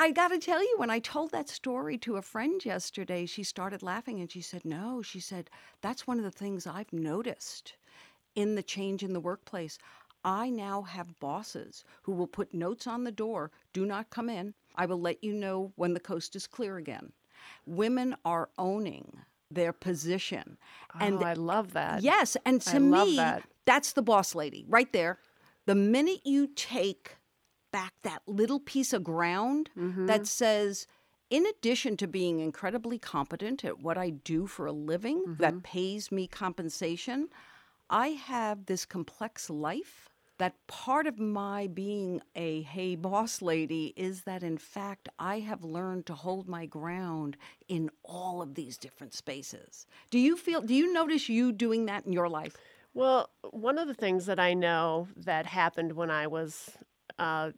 I 0.00 0.12
got 0.12 0.28
to 0.28 0.38
tell 0.38 0.62
you, 0.62 0.76
when 0.78 0.88
I 0.88 0.98
told 0.98 1.30
that 1.32 1.50
story 1.50 1.98
to 1.98 2.16
a 2.16 2.22
friend 2.22 2.64
yesterday, 2.64 3.26
she 3.26 3.42
started 3.42 3.82
laughing 3.82 4.18
and 4.18 4.32
she 4.32 4.40
said, 4.40 4.64
No, 4.64 5.02
she 5.02 5.20
said, 5.20 5.50
that's 5.82 6.06
one 6.06 6.16
of 6.16 6.24
the 6.24 6.30
things 6.30 6.66
I've 6.66 6.90
noticed 6.90 7.74
in 8.34 8.54
the 8.54 8.62
change 8.62 9.02
in 9.02 9.12
the 9.12 9.20
workplace. 9.20 9.78
I 10.24 10.48
now 10.48 10.80
have 10.82 11.20
bosses 11.20 11.84
who 12.00 12.12
will 12.12 12.26
put 12.26 12.54
notes 12.54 12.86
on 12.86 13.04
the 13.04 13.12
door 13.12 13.50
do 13.74 13.84
not 13.84 14.08
come 14.08 14.30
in. 14.30 14.54
I 14.74 14.86
will 14.86 15.00
let 15.00 15.22
you 15.22 15.34
know 15.34 15.70
when 15.76 15.92
the 15.92 16.00
coast 16.00 16.34
is 16.34 16.46
clear 16.46 16.78
again. 16.78 17.12
Women 17.66 18.16
are 18.24 18.48
owning 18.56 19.18
their 19.50 19.74
position. 19.74 20.56
And 20.98 21.18
oh, 21.18 21.26
I 21.26 21.34
love 21.34 21.74
that. 21.74 22.02
Yes, 22.02 22.38
and 22.46 22.62
to 22.62 22.80
me, 22.80 23.16
that. 23.16 23.42
that's 23.66 23.92
the 23.92 24.02
boss 24.02 24.34
lady 24.34 24.64
right 24.66 24.90
there. 24.94 25.18
The 25.66 25.74
minute 25.74 26.20
you 26.24 26.46
take 26.46 27.16
back 27.72 27.94
that 28.02 28.22
little 28.26 28.60
piece 28.60 28.92
of 28.92 29.04
ground 29.04 29.70
Mm-hmm. 29.78 30.06
that 30.06 30.26
says, 30.26 30.86
in 31.30 31.46
addition 31.46 31.96
to 31.98 32.06
being 32.08 32.40
incredibly 32.40 32.98
competent 32.98 33.64
at 33.64 33.80
what 33.80 33.96
I 33.96 34.10
do 34.10 34.46
for 34.46 34.66
a 34.66 34.72
living 34.72 35.22
Mm-hmm. 35.26 35.42
that 35.42 35.62
pays 35.62 36.10
me 36.10 36.26
compensation, 36.26 37.28
I 37.88 38.08
have 38.08 38.66
this 38.66 38.84
complex 38.84 39.50
life. 39.50 40.08
That 40.38 40.54
part 40.68 41.06
of 41.06 41.18
my 41.18 41.66
being 41.66 42.22
a 42.34 42.62
hey 42.62 42.96
boss 42.96 43.42
lady 43.42 43.92
is 43.94 44.22
that 44.22 44.42
in 44.42 44.56
fact 44.56 45.08
I 45.18 45.40
have 45.40 45.62
learned 45.62 46.06
to 46.06 46.14
hold 46.14 46.48
my 46.48 46.64
ground 46.64 47.36
in 47.68 47.90
all 48.04 48.40
of 48.40 48.54
these 48.54 48.78
different 48.78 49.12
spaces. 49.12 49.86
Do 50.08 50.18
you 50.18 50.38
feel 50.38 50.62
do 50.62 50.72
you 50.74 50.92
notice 50.94 51.28
you 51.28 51.52
doing 51.52 51.84
that 51.86 52.06
in 52.06 52.14
your 52.14 52.28
life? 52.30 52.56
Well, 52.94 53.28
one 53.50 53.76
of 53.76 53.86
the 53.86 53.92
things 53.94 54.24
that 54.26 54.40
I 54.40 54.54
know 54.54 55.08
that 55.14 55.44
happened 55.44 55.92
when 55.92 56.10
I 56.10 56.26
was 56.26 56.70
uh, 57.20 57.50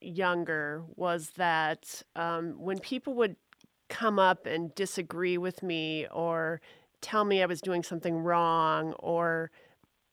younger 0.00 0.82
was 0.96 1.30
that 1.36 2.02
um, 2.16 2.54
when 2.58 2.78
people 2.80 3.14
would 3.14 3.36
come 3.88 4.18
up 4.18 4.46
and 4.46 4.74
disagree 4.74 5.36
with 5.38 5.62
me 5.62 6.06
or 6.12 6.60
tell 7.00 7.24
me 7.24 7.42
I 7.42 7.46
was 7.46 7.60
doing 7.60 7.82
something 7.82 8.18
wrong 8.18 8.92
or 8.94 9.50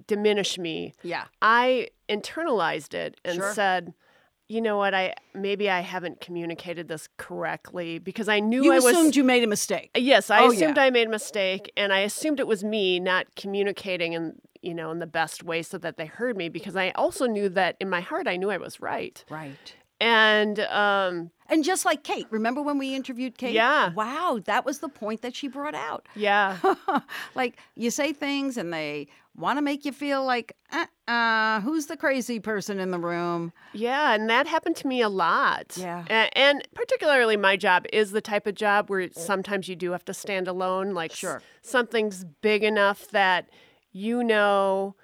diminish 0.08 0.58
me, 0.58 0.94
Yeah. 1.04 1.26
I 1.42 1.90
internalized 2.10 2.94
it 2.94 3.20
and 3.26 3.36
Sure. 3.38 3.54
said, 3.54 3.94
you 4.50 4.62
know 4.62 4.78
what, 4.78 4.94
I 4.94 5.14
maybe 5.34 5.70
I 5.70 5.82
haven't 5.82 6.22
communicated 6.22 6.88
this 6.88 7.10
correctly 7.18 8.00
because 8.00 8.28
I 8.30 8.40
knew 8.40 8.64
You 8.64 8.72
I 8.74 8.76
was 8.76 8.86
assumed 8.86 9.16
you 9.16 9.24
made 9.24 9.44
a 9.44 9.48
mistake. 9.48 9.92
Yes, 9.96 10.30
I 10.30 10.44
Oh, 10.44 10.52
assumed 10.52 10.78
yeah. 10.78 10.84
I 10.84 10.90
made 10.90 11.08
a 11.08 11.12
mistake, 11.12 11.72
and 11.76 11.92
I 11.92 12.00
assumed 12.00 12.40
it 12.40 12.48
was 12.48 12.64
me 12.64 13.00
not 13.00 13.28
communicating 13.36 14.14
in 14.14 14.34
you 14.62 14.74
know 14.74 14.90
in 14.92 15.00
the 15.00 15.08
best 15.08 15.44
way 15.44 15.62
so 15.62 15.78
that 15.78 15.98
they 15.98 16.06
heard 16.06 16.36
me 16.38 16.50
because 16.50 16.76
I 16.76 16.90
also 16.92 17.26
knew 17.28 17.50
that 17.50 17.76
in 17.80 17.90
my 17.90 18.02
heart 18.02 18.28
I 18.28 18.38
knew 18.38 18.50
I 18.50 18.58
was 18.58 18.80
right, 18.82 19.24
Right. 19.30 19.74
and 20.00 20.60
um, 20.62 21.32
And 21.50 21.64
just 21.64 21.86
like 21.86 22.04
Kate, 22.04 22.28
remember 22.30 22.62
when 22.62 22.78
we 22.78 22.94
interviewed 22.96 23.38
Kate? 23.38 23.54
Yeah. 23.54 23.94
Wow, 23.94 24.40
that 24.46 24.66
was 24.66 24.80
the 24.80 24.90
point 24.90 25.22
that 25.22 25.36
she 25.36 25.48
brought 25.48 25.76
out. 25.76 26.08
yeah, 26.16 26.58
like 27.36 27.58
you 27.76 27.90
say 27.92 28.12
things 28.14 28.58
and 28.58 28.74
they 28.74 29.08
want 29.36 29.58
to 29.58 29.62
make 29.62 29.86
you 29.86 29.92
feel 29.92 30.26
like, 30.26 30.54
uh, 30.72 30.86
uh, 31.08 31.62
who's 31.62 31.86
the 31.86 31.96
crazy 31.96 32.40
person 32.40 32.80
in 32.80 32.90
the 32.92 32.98
room? 33.00 33.54
yeah, 33.74 34.14
and 34.14 34.30
that 34.30 34.48
happened 34.48 34.76
to 34.78 34.88
me 34.88 35.02
a 35.02 35.10
lot. 35.10 35.78
Yeah. 35.78 36.04
A- 36.10 36.38
and, 36.38 36.68
particularly 36.74 37.38
my 37.38 37.56
job 37.56 37.86
is 37.94 38.12
the 38.12 38.22
type 38.22 38.48
of 38.48 38.56
job 38.56 38.90
where 38.90 39.08
sometimes 39.14 39.68
you 39.70 39.76
do 39.76 39.92
have 39.92 40.04
to 40.06 40.14
stand 40.14 40.48
alone, 40.48 40.94
like 40.94 41.12
s- 41.12 41.18
Sure. 41.18 41.42
something's 41.62 42.24
big 42.42 42.64
enough 42.64 43.08
that 43.10 43.50
you 43.92 44.24
know. 44.24 44.96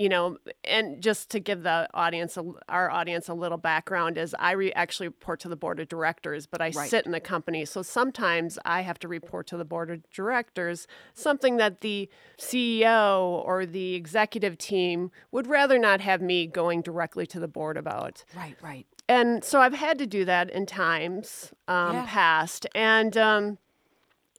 You 0.00 0.08
know, 0.08 0.38
and 0.64 1.02
just 1.02 1.28
to 1.32 1.40
give 1.40 1.62
the 1.62 1.86
audience, 1.92 2.38
our 2.70 2.90
audience, 2.90 3.28
a 3.28 3.34
little 3.34 3.58
background, 3.58 4.16
is 4.16 4.34
I 4.38 4.52
re- 4.52 4.72
actually 4.72 5.08
report 5.08 5.40
to 5.40 5.48
the 5.50 5.56
board 5.56 5.78
of 5.78 5.88
directors, 5.88 6.46
but 6.46 6.62
I 6.62 6.70
Right. 6.74 6.88
sit 6.88 7.04
in 7.04 7.12
the 7.12 7.20
company. 7.20 7.66
So 7.66 7.82
sometimes 7.82 8.58
I 8.64 8.80
have 8.80 8.98
to 9.00 9.08
report 9.08 9.46
to 9.48 9.58
the 9.58 9.64
board 9.66 9.90
of 9.90 10.08
directors, 10.10 10.86
something 11.12 11.58
that 11.58 11.82
the 11.82 12.08
CEO 12.38 13.42
or 13.44 13.66
the 13.66 13.94
executive 13.94 14.56
team 14.56 15.10
would 15.32 15.46
rather 15.46 15.78
not 15.78 16.00
have 16.00 16.22
me 16.22 16.46
going 16.46 16.80
directly 16.80 17.26
to 17.26 17.38
the 17.38 17.48
board 17.48 17.76
about 17.76 18.24
Right, 18.34 18.56
right. 18.62 18.86
and 19.06 19.44
so 19.44 19.60
I've 19.60 19.74
had 19.74 19.98
to 19.98 20.06
do 20.06 20.24
that 20.24 20.48
in 20.48 20.64
times 20.64 21.52
um, 21.68 21.96
Yeah. 21.96 22.06
past, 22.08 22.66
and 22.74 23.18
um, 23.18 23.58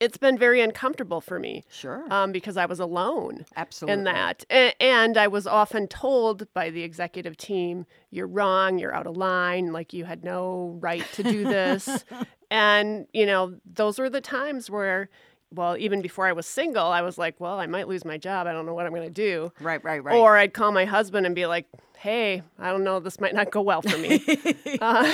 it's 0.01 0.17
been 0.17 0.37
very 0.37 0.59
uncomfortable 0.59 1.21
for 1.21 1.39
me 1.39 1.63
Sure. 1.69 2.03
um, 2.11 2.31
because 2.33 2.57
I 2.57 2.65
was 2.65 2.79
alone 2.81 3.45
Absolutely. 3.55 3.93
in 3.99 4.03
that, 4.05 4.43
A- 4.51 4.75
and 4.83 5.15
I 5.15 5.27
was 5.29 5.47
often 5.47 5.87
told 5.87 6.51
by 6.53 6.69
the 6.69 6.83
executive 6.83 7.37
team, 7.37 7.85
"You're 8.09 8.27
wrong. 8.27 8.79
You're 8.79 8.93
out 8.93 9.07
of 9.07 9.15
line. 9.15 9.71
Like 9.71 9.93
you 9.93 10.03
had 10.05 10.23
no 10.25 10.77
right 10.81 11.05
to 11.13 11.23
do 11.23 11.43
this." 11.45 12.03
and 12.51 13.07
you 13.13 13.25
know, 13.25 13.55
those 13.65 13.97
were 13.99 14.09
the 14.09 14.21
times 14.21 14.69
where. 14.69 15.09
Well, 15.53 15.75
even 15.77 16.01
before 16.01 16.27
I 16.27 16.31
was 16.31 16.45
single, 16.47 16.85
I 16.85 17.01
was 17.01 17.17
like, 17.17 17.39
well, 17.39 17.59
I 17.59 17.67
might 17.67 17.87
lose 17.87 18.05
my 18.05 18.17
job. 18.17 18.47
I 18.47 18.53
don't 18.53 18.65
know 18.65 18.73
what 18.73 18.85
I'm 18.85 18.93
going 18.93 19.07
to 19.07 19.09
do. 19.09 19.51
Right, 19.59 19.83
right, 19.83 20.03
right. 20.03 20.15
Or 20.17 20.37
I'd 20.37 20.53
call 20.53 20.71
my 20.71 20.85
husband 20.85 21.25
and 21.25 21.35
be 21.35 21.45
like, 21.45 21.67
hey, 21.97 22.41
I 22.57 22.71
don't 22.71 22.83
know, 22.83 22.99
this 22.99 23.19
might 23.19 23.35
not 23.35 23.51
go 23.51 23.61
well 23.61 23.81
for 23.81 23.97
me. 23.97 24.23
uh, 24.81 25.13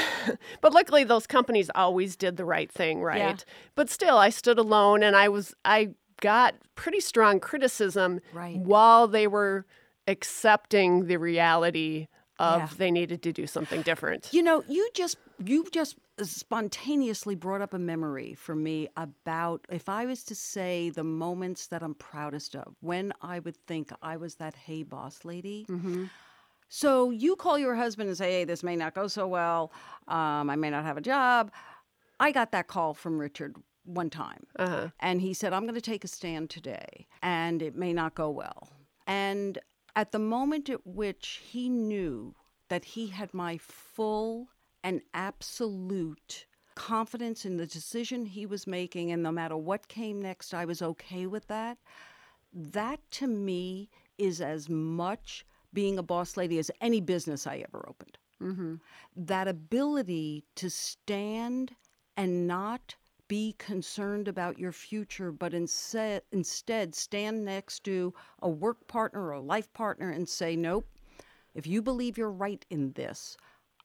but 0.62 0.74
luckily, 0.74 1.04
those 1.04 1.28
companies 1.28 1.70
always 1.76 2.16
did 2.16 2.38
the 2.38 2.46
right 2.46 2.72
thing, 2.72 3.02
right? 3.02 3.44
But 3.76 3.90
still, 3.90 4.18
I 4.18 4.30
stood 4.30 4.58
alone 4.60 5.04
and 5.04 5.16
I 5.16 5.28
was, 5.28 5.54
I 5.66 5.90
got 6.22 6.56
pretty 6.76 7.00
strong 7.00 7.40
criticism 7.40 8.22
Right. 8.32 8.58
while 8.58 9.08
they 9.08 9.28
were 9.28 9.66
accepting 10.08 11.08
the 11.08 11.18
reality 11.18 12.08
of 12.40 12.60
Yeah. 12.60 12.70
they 12.78 12.92
needed 12.92 13.22
to 13.24 13.32
do 13.34 13.48
something 13.48 13.82
different. 13.82 14.30
You 14.34 14.44
know, 14.44 14.64
you 14.68 14.90
just 14.94 15.18
you 15.44 15.66
just 15.72 15.96
spontaneously 16.22 17.36
brought 17.36 17.62
up 17.62 17.74
a 17.74 17.80
memory 17.80 18.34
for 18.34 18.56
me 18.56 18.88
about 18.98 19.66
if 19.70 19.88
I 19.90 20.06
was 20.06 20.24
to 20.26 20.36
say 20.36 20.90
the 20.90 21.04
moments 21.04 21.68
that 21.68 21.84
I'm 21.84 21.94
proudest 21.94 22.56
of, 22.56 22.76
when 22.82 23.14
I 23.22 23.40
would 23.40 23.58
think 23.68 23.92
I 24.02 24.18
was 24.18 24.36
that 24.36 24.56
hey 24.56 24.84
boss 24.84 25.26
lady. 25.26 25.68
So 26.70 27.12
you 27.12 27.36
call 27.36 27.58
your 27.58 27.76
husband 27.76 28.10
and 28.10 28.18
say, 28.18 28.32
"Hey, 28.32 28.44
this 28.46 28.62
may 28.64 28.76
not 28.76 28.94
go 28.94 29.08
so 29.08 29.28
well. 29.28 29.72
Um, 30.08 30.50
I 30.50 30.56
may 30.56 30.70
not 30.70 30.84
have 30.84 30.98
a 30.98 31.02
job." 31.02 31.52
I 32.20 32.32
got 32.32 32.52
that 32.52 32.68
call 32.68 32.94
from 32.94 33.20
Richard 33.20 33.56
one 33.86 34.10
time, 34.10 34.48
Uh-huh. 34.58 34.90
and 35.00 35.22
he 35.22 35.34
said, 35.34 35.54
"I'm 35.54 35.64
going 35.64 35.76
to 35.76 35.82
take 35.82 36.04
a 36.04 36.08
stand 36.10 36.50
today, 36.50 37.08
and 37.22 37.62
it 37.62 37.76
may 37.76 37.94
not 37.94 38.16
go 38.16 38.30
well." 38.30 38.70
And 39.06 39.60
at 39.98 40.12
the 40.12 40.20
moment 40.20 40.70
at 40.70 40.86
which 40.86 41.42
he 41.44 41.68
knew 41.68 42.36
that 42.70 42.86
he 42.86 43.08
had 43.08 43.34
my 43.34 43.58
full 43.58 44.48
and 44.84 45.02
absolute 45.16 46.46
confidence 46.76 47.46
in 47.46 47.58
the 47.58 47.66
decision 47.66 48.28
he 48.28 48.46
was 48.46 48.68
making, 48.68 49.12
and 49.12 49.24
no 49.24 49.32
matter 49.32 49.58
what 49.58 49.88
came 49.88 50.22
next, 50.22 50.54
I 50.54 50.66
was 50.66 50.84
okay 50.84 51.26
with 51.26 51.48
that. 51.48 51.80
That 52.54 53.00
to 53.14 53.26
me 53.26 53.90
is 54.20 54.40
as 54.40 54.70
much 54.70 55.44
being 55.74 55.98
a 55.98 56.04
boss 56.04 56.38
lady 56.38 56.60
as 56.60 56.70
any 56.80 57.02
business 57.02 57.48
I 57.48 57.66
ever 57.68 57.84
opened. 57.90 58.20
Mm-hmm. 58.40 58.76
That 59.16 59.48
ability 59.48 60.46
to 60.58 60.70
stand 60.70 61.76
and 62.16 62.48
not 62.48 62.96
be 63.28 63.56
concerned 63.58 64.28
about 64.28 64.60
your 64.60 64.72
future, 64.72 65.32
but 65.32 65.54
instead, 65.54 66.22
instead 66.32 66.96
stand 66.96 67.44
next 67.44 67.84
to 67.86 68.14
a 68.42 68.50
work 68.50 68.88
partner 68.88 69.26
or 69.26 69.32
a 69.32 69.42
life 69.42 69.72
partner 69.74 70.10
and 70.10 70.28
say, 70.28 70.56
Nope, 70.56 70.88
if 71.54 71.66
you 71.68 71.82
believe 71.82 72.18
you're 72.18 72.32
right 72.32 72.66
in 72.70 72.92
this, 72.94 73.38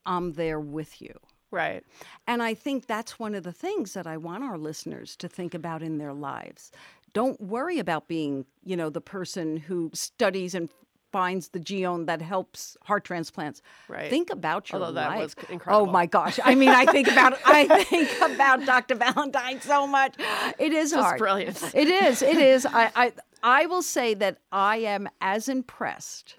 I'm 0.06 0.32
there 0.32 0.60
with 0.60 1.00
you. 1.00 1.14
Right. 1.50 1.84
And 2.26 2.42
I 2.42 2.54
think 2.54 2.86
that's 2.86 3.18
one 3.18 3.34
of 3.34 3.44
the 3.44 3.52
things 3.52 3.92
that 3.92 4.06
I 4.06 4.16
want 4.16 4.42
our 4.42 4.56
listeners 4.56 5.16
to 5.16 5.28
think 5.28 5.54
about 5.54 5.82
in 5.82 5.98
their 5.98 6.14
lives. 6.14 6.70
Don't 7.12 7.38
worry 7.40 7.78
about 7.78 8.08
being, 8.08 8.46
you 8.64 8.74
know, 8.74 8.88
the 8.88 9.02
person 9.02 9.58
who 9.58 9.90
studies 9.92 10.54
and 10.54 10.70
finds 11.12 11.48
the 11.50 11.60
genome 11.60 12.06
that 12.06 12.20
helps 12.22 12.76
heart 12.82 13.04
transplants. 13.04 13.62
Right. 13.88 14.10
Think 14.10 14.30
about 14.30 14.70
your 14.72 14.80
Although 14.80 14.94
that 14.94 15.10
life. 15.10 15.18
was 15.20 15.36
oh 15.38 15.52
incredible. 15.52 15.88
Oh 15.88 15.92
my 15.92 16.06
gosh! 16.06 16.40
I 16.42 16.54
mean, 16.54 16.70
I 16.70 16.86
think 16.86 17.08
about 17.08 17.38
I 17.44 17.84
think 17.84 18.10
about 18.22 18.64
Dr. 18.64 18.94
Valentine 18.96 19.60
so 19.60 19.86
much. 19.86 20.14
It 20.58 20.72
is 20.72 20.90
Just 20.90 21.02
hard. 21.02 21.18
brilliant. 21.18 21.62
It 21.74 21.88
is. 21.88 22.22
It 22.22 22.38
is. 22.52 22.66
I, 22.66 22.90
I 22.96 23.12
I 23.42 23.66
will 23.66 23.82
say 23.82 24.14
that 24.14 24.38
I 24.50 24.78
am 24.78 25.08
as 25.20 25.48
impressed 25.48 26.36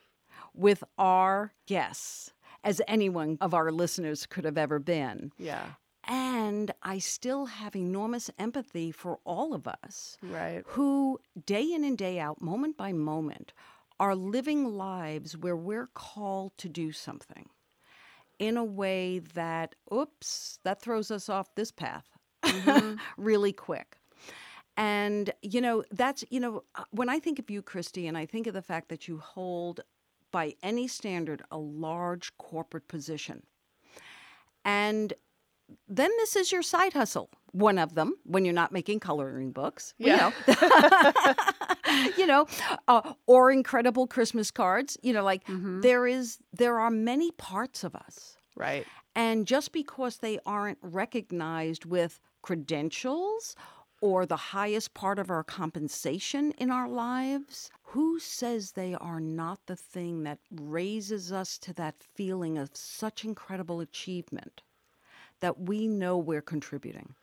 with 0.53 0.83
our 0.97 1.53
guests 1.67 2.31
as 2.63 2.81
anyone 2.87 3.37
of 3.41 3.53
our 3.53 3.71
listeners 3.71 4.25
could 4.25 4.45
have 4.45 4.57
ever 4.57 4.79
been. 4.79 5.31
Yeah. 5.37 5.65
And 6.05 6.71
I 6.83 6.99
still 6.99 7.45
have 7.45 7.75
enormous 7.77 8.29
empathy 8.37 8.91
for 8.91 9.19
all 9.25 9.53
of 9.53 9.67
us 9.67 10.17
Right. 10.21 10.61
who, 10.67 11.17
day 11.45 11.63
in 11.73 11.83
and 11.85 11.97
day 11.97 12.19
out, 12.19 12.41
moment 12.41 12.75
by 12.77 12.91
moment, 12.91 13.53
are 14.03 14.15
living 14.15 14.75
lives 14.75 15.37
where 15.37 15.55
we're 15.55 15.87
called 15.87 16.51
to 16.57 16.67
do 16.67 16.91
something 16.91 17.47
in 18.37 18.57
a 18.57 18.63
way 18.63 19.19
that, 19.19 19.75
oops, 19.93 20.59
that 20.65 20.81
throws 20.81 21.09
us 21.09 21.29
off 21.29 21.55
this 21.55 21.71
path 21.71 22.09
really 23.17 23.53
quick. 23.53 23.95
And, 24.75 25.31
you 25.41 25.61
know, 25.61 25.85
that's, 25.89 26.25
you 26.29 26.41
know, 26.41 26.63
uh, 26.75 26.83
when 26.91 27.07
I 27.07 27.17
think 27.17 27.39
of 27.39 27.49
you, 27.49 27.61
Christy, 27.61 28.05
and 28.05 28.17
I 28.17 28.25
think 28.25 28.45
of 28.45 28.53
the 28.53 28.61
fact 28.61 28.89
that 28.89 29.07
you 29.07 29.19
hold, 29.19 29.79
by 30.33 30.55
any 30.61 30.89
standard, 30.89 31.41
a 31.49 31.57
large 31.57 32.37
corporate 32.37 32.89
position. 32.89 33.43
And 34.65 35.13
then 35.87 36.11
this 36.17 36.35
is 36.35 36.51
your 36.51 36.61
side 36.61 36.91
hustle. 36.91 37.29
One 37.53 37.77
of 37.77 37.93
them, 37.95 38.15
when 38.25 38.45
you're 38.45 38.53
not 38.53 38.71
making 38.71 38.99
coloring 38.99 39.51
books, 39.51 39.93
Yeah. 39.97 40.31
you 40.47 40.55
know, 40.55 41.33
you 42.17 42.27
know, 42.27 42.47
uh, 42.87 43.13
or 43.27 43.51
incredible 43.51 44.07
Christmas 44.07 44.51
cards. 44.51 44.97
You 45.01 45.13
know, 45.13 45.23
like 45.23 45.43
there 45.47 46.05
is, 46.07 46.39
there 46.51 46.79
are 46.79 46.89
many 46.89 47.31
parts 47.31 47.83
of 47.83 47.95
us, 47.95 48.37
Right. 48.55 48.85
and 49.15 49.45
just 49.47 49.71
because 49.71 50.17
they 50.17 50.39
aren't 50.45 50.79
recognized 50.81 51.85
with 51.85 52.19
credentials 52.41 53.55
or 54.01 54.25
the 54.25 54.35
highest 54.35 54.93
part 54.93 55.17
of 55.19 55.29
our 55.29 55.43
compensation 55.43 56.51
in 56.57 56.69
our 56.71 56.89
lives, 56.89 57.69
who 57.83 58.19
says 58.19 58.71
they 58.71 58.95
are 58.95 59.19
not 59.21 59.59
the 59.67 59.75
thing 59.77 60.23
that 60.23 60.39
raises 60.51 61.31
us 61.31 61.57
to 61.59 61.73
that 61.73 61.95
feeling 62.15 62.57
of 62.57 62.71
such 62.73 63.23
incredible 63.23 63.79
achievement 63.79 64.61
that 65.39 65.59
we 65.61 65.87
know 65.87 66.17
we're 66.17 66.41
contributing? 66.41 67.13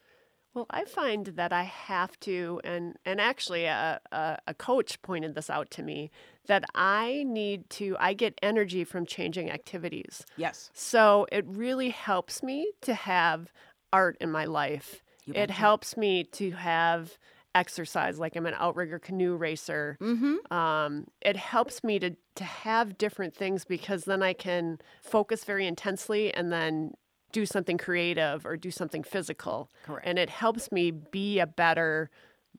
Well, 0.54 0.66
I 0.70 0.84
find 0.84 1.26
that 1.26 1.52
I 1.52 1.62
have 1.62 2.18
to, 2.20 2.60
and 2.64 2.96
and 3.04 3.20
actually, 3.20 3.66
a, 3.66 4.00
a, 4.10 4.38
a 4.48 4.54
coach 4.54 5.00
pointed 5.02 5.34
this 5.34 5.48
out 5.48 5.70
to 5.72 5.82
me 5.82 6.10
that 6.46 6.64
I 6.74 7.24
need 7.26 7.70
to. 7.70 7.96
I 8.00 8.14
get 8.14 8.38
energy 8.42 8.84
from 8.84 9.06
changing 9.06 9.50
activities. 9.50 10.24
Yes. 10.36 10.70
So 10.74 11.26
it 11.30 11.44
really 11.46 11.90
helps 11.90 12.42
me 12.42 12.72
to 12.82 12.94
have 12.94 13.52
art 13.92 14.16
in 14.20 14.30
my 14.30 14.44
life. 14.44 15.02
It 15.32 15.50
helps 15.50 15.96
me 15.96 16.24
to 16.24 16.50
have 16.52 17.16
exercise, 17.54 18.18
like 18.18 18.36
I'm 18.36 18.46
an 18.46 18.54
outrigger 18.58 18.98
canoe 18.98 19.36
racer. 19.36 19.96
Mm-hmm. 20.00 20.52
Um, 20.52 21.06
it 21.20 21.36
helps 21.36 21.82
me 21.84 21.98
to 21.98 22.16
to 22.36 22.44
have 22.44 22.96
different 22.96 23.34
things 23.34 23.64
because 23.64 24.04
then 24.04 24.22
I 24.22 24.32
can 24.32 24.78
focus 25.02 25.44
very 25.44 25.66
intensely 25.66 26.32
and 26.32 26.52
then 26.52 26.94
do 27.32 27.46
something 27.46 27.78
creative 27.78 28.44
or 28.46 28.56
do 28.56 28.70
something 28.70 29.02
physical. 29.02 29.70
Correct. 29.84 30.06
And 30.06 30.18
it 30.18 30.30
helps 30.30 30.70
me 30.72 30.90
be 30.90 31.38
a 31.38 31.46
better 31.46 32.10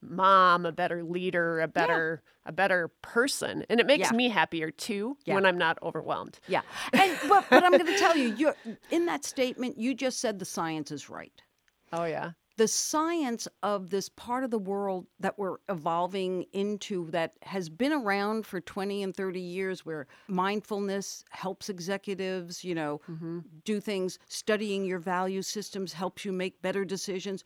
mom, 0.02 0.66
a 0.66 0.72
better 0.72 1.04
leader, 1.04 1.60
a 1.62 1.68
better 1.68 2.24
a 2.46 2.52
better 2.52 2.88
person. 3.04 3.64
And 3.70 3.80
it 3.80 3.86
makes 3.86 4.10
Yeah. 4.10 4.16
me 4.18 4.28
happier 4.30 4.72
too 4.72 5.16
Yeah. 5.26 5.36
when 5.36 5.46
I'm 5.46 5.58
not 5.60 5.78
overwhelmed. 5.84 6.40
Yeah. 6.48 6.62
And 6.94 7.16
but, 7.30 7.46
but 7.52 7.64
I'm 7.64 7.72
going 7.72 7.86
to 7.86 8.00
tell 8.00 8.18
you, 8.18 8.34
you're, 8.36 8.56
in 8.90 9.06
that 9.06 9.24
statement, 9.24 9.78
you 9.78 9.94
just 9.94 10.20
said 10.20 10.40
the 10.40 10.46
science 10.46 10.90
is 10.92 11.08
right. 11.10 11.34
Oh 11.94 12.06
yeah. 12.06 12.32
The 12.62 12.68
science 12.68 13.48
of 13.64 13.90
this 13.90 14.08
part 14.08 14.44
of 14.44 14.52
the 14.52 14.60
world 14.60 15.08
that 15.20 15.40
we're 15.40 15.58
evolving 15.68 16.46
into 16.54 17.10
that 17.10 17.34
has 17.42 17.70
been 17.70 17.92
around 17.92 18.46
for 18.46 18.62
20 18.62 19.02
and 19.02 19.16
30 19.16 19.40
years 19.40 19.84
where 19.84 20.06
mindfulness 20.28 21.26
helps 21.32 21.70
executives 21.70 22.64
you 22.64 22.76
know 22.76 23.02
mm-hmm. 23.10 23.40
do 23.66 23.80
things 23.80 24.20
studying 24.28 24.86
your 24.86 25.00
value 25.00 25.42
systems 25.42 25.92
helps 25.92 26.24
you 26.24 26.32
make 26.32 26.62
better 26.62 26.86
decisions 26.86 27.44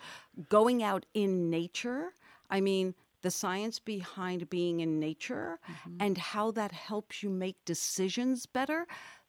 going 0.50 0.84
out 0.84 1.06
in 1.14 1.50
nature. 1.50 2.12
I 2.50 2.60
mean 2.60 2.94
the 3.22 3.32
science 3.32 3.80
behind 3.80 4.50
being 4.50 4.82
in 4.82 5.00
nature 5.00 5.62
mm-hmm. 5.66 5.96
and 6.02 6.18
how 6.18 6.52
that 6.52 6.74
helps 6.74 7.24
you 7.24 7.30
make 7.30 7.56
decisions 7.64 8.46
better. 8.46 8.86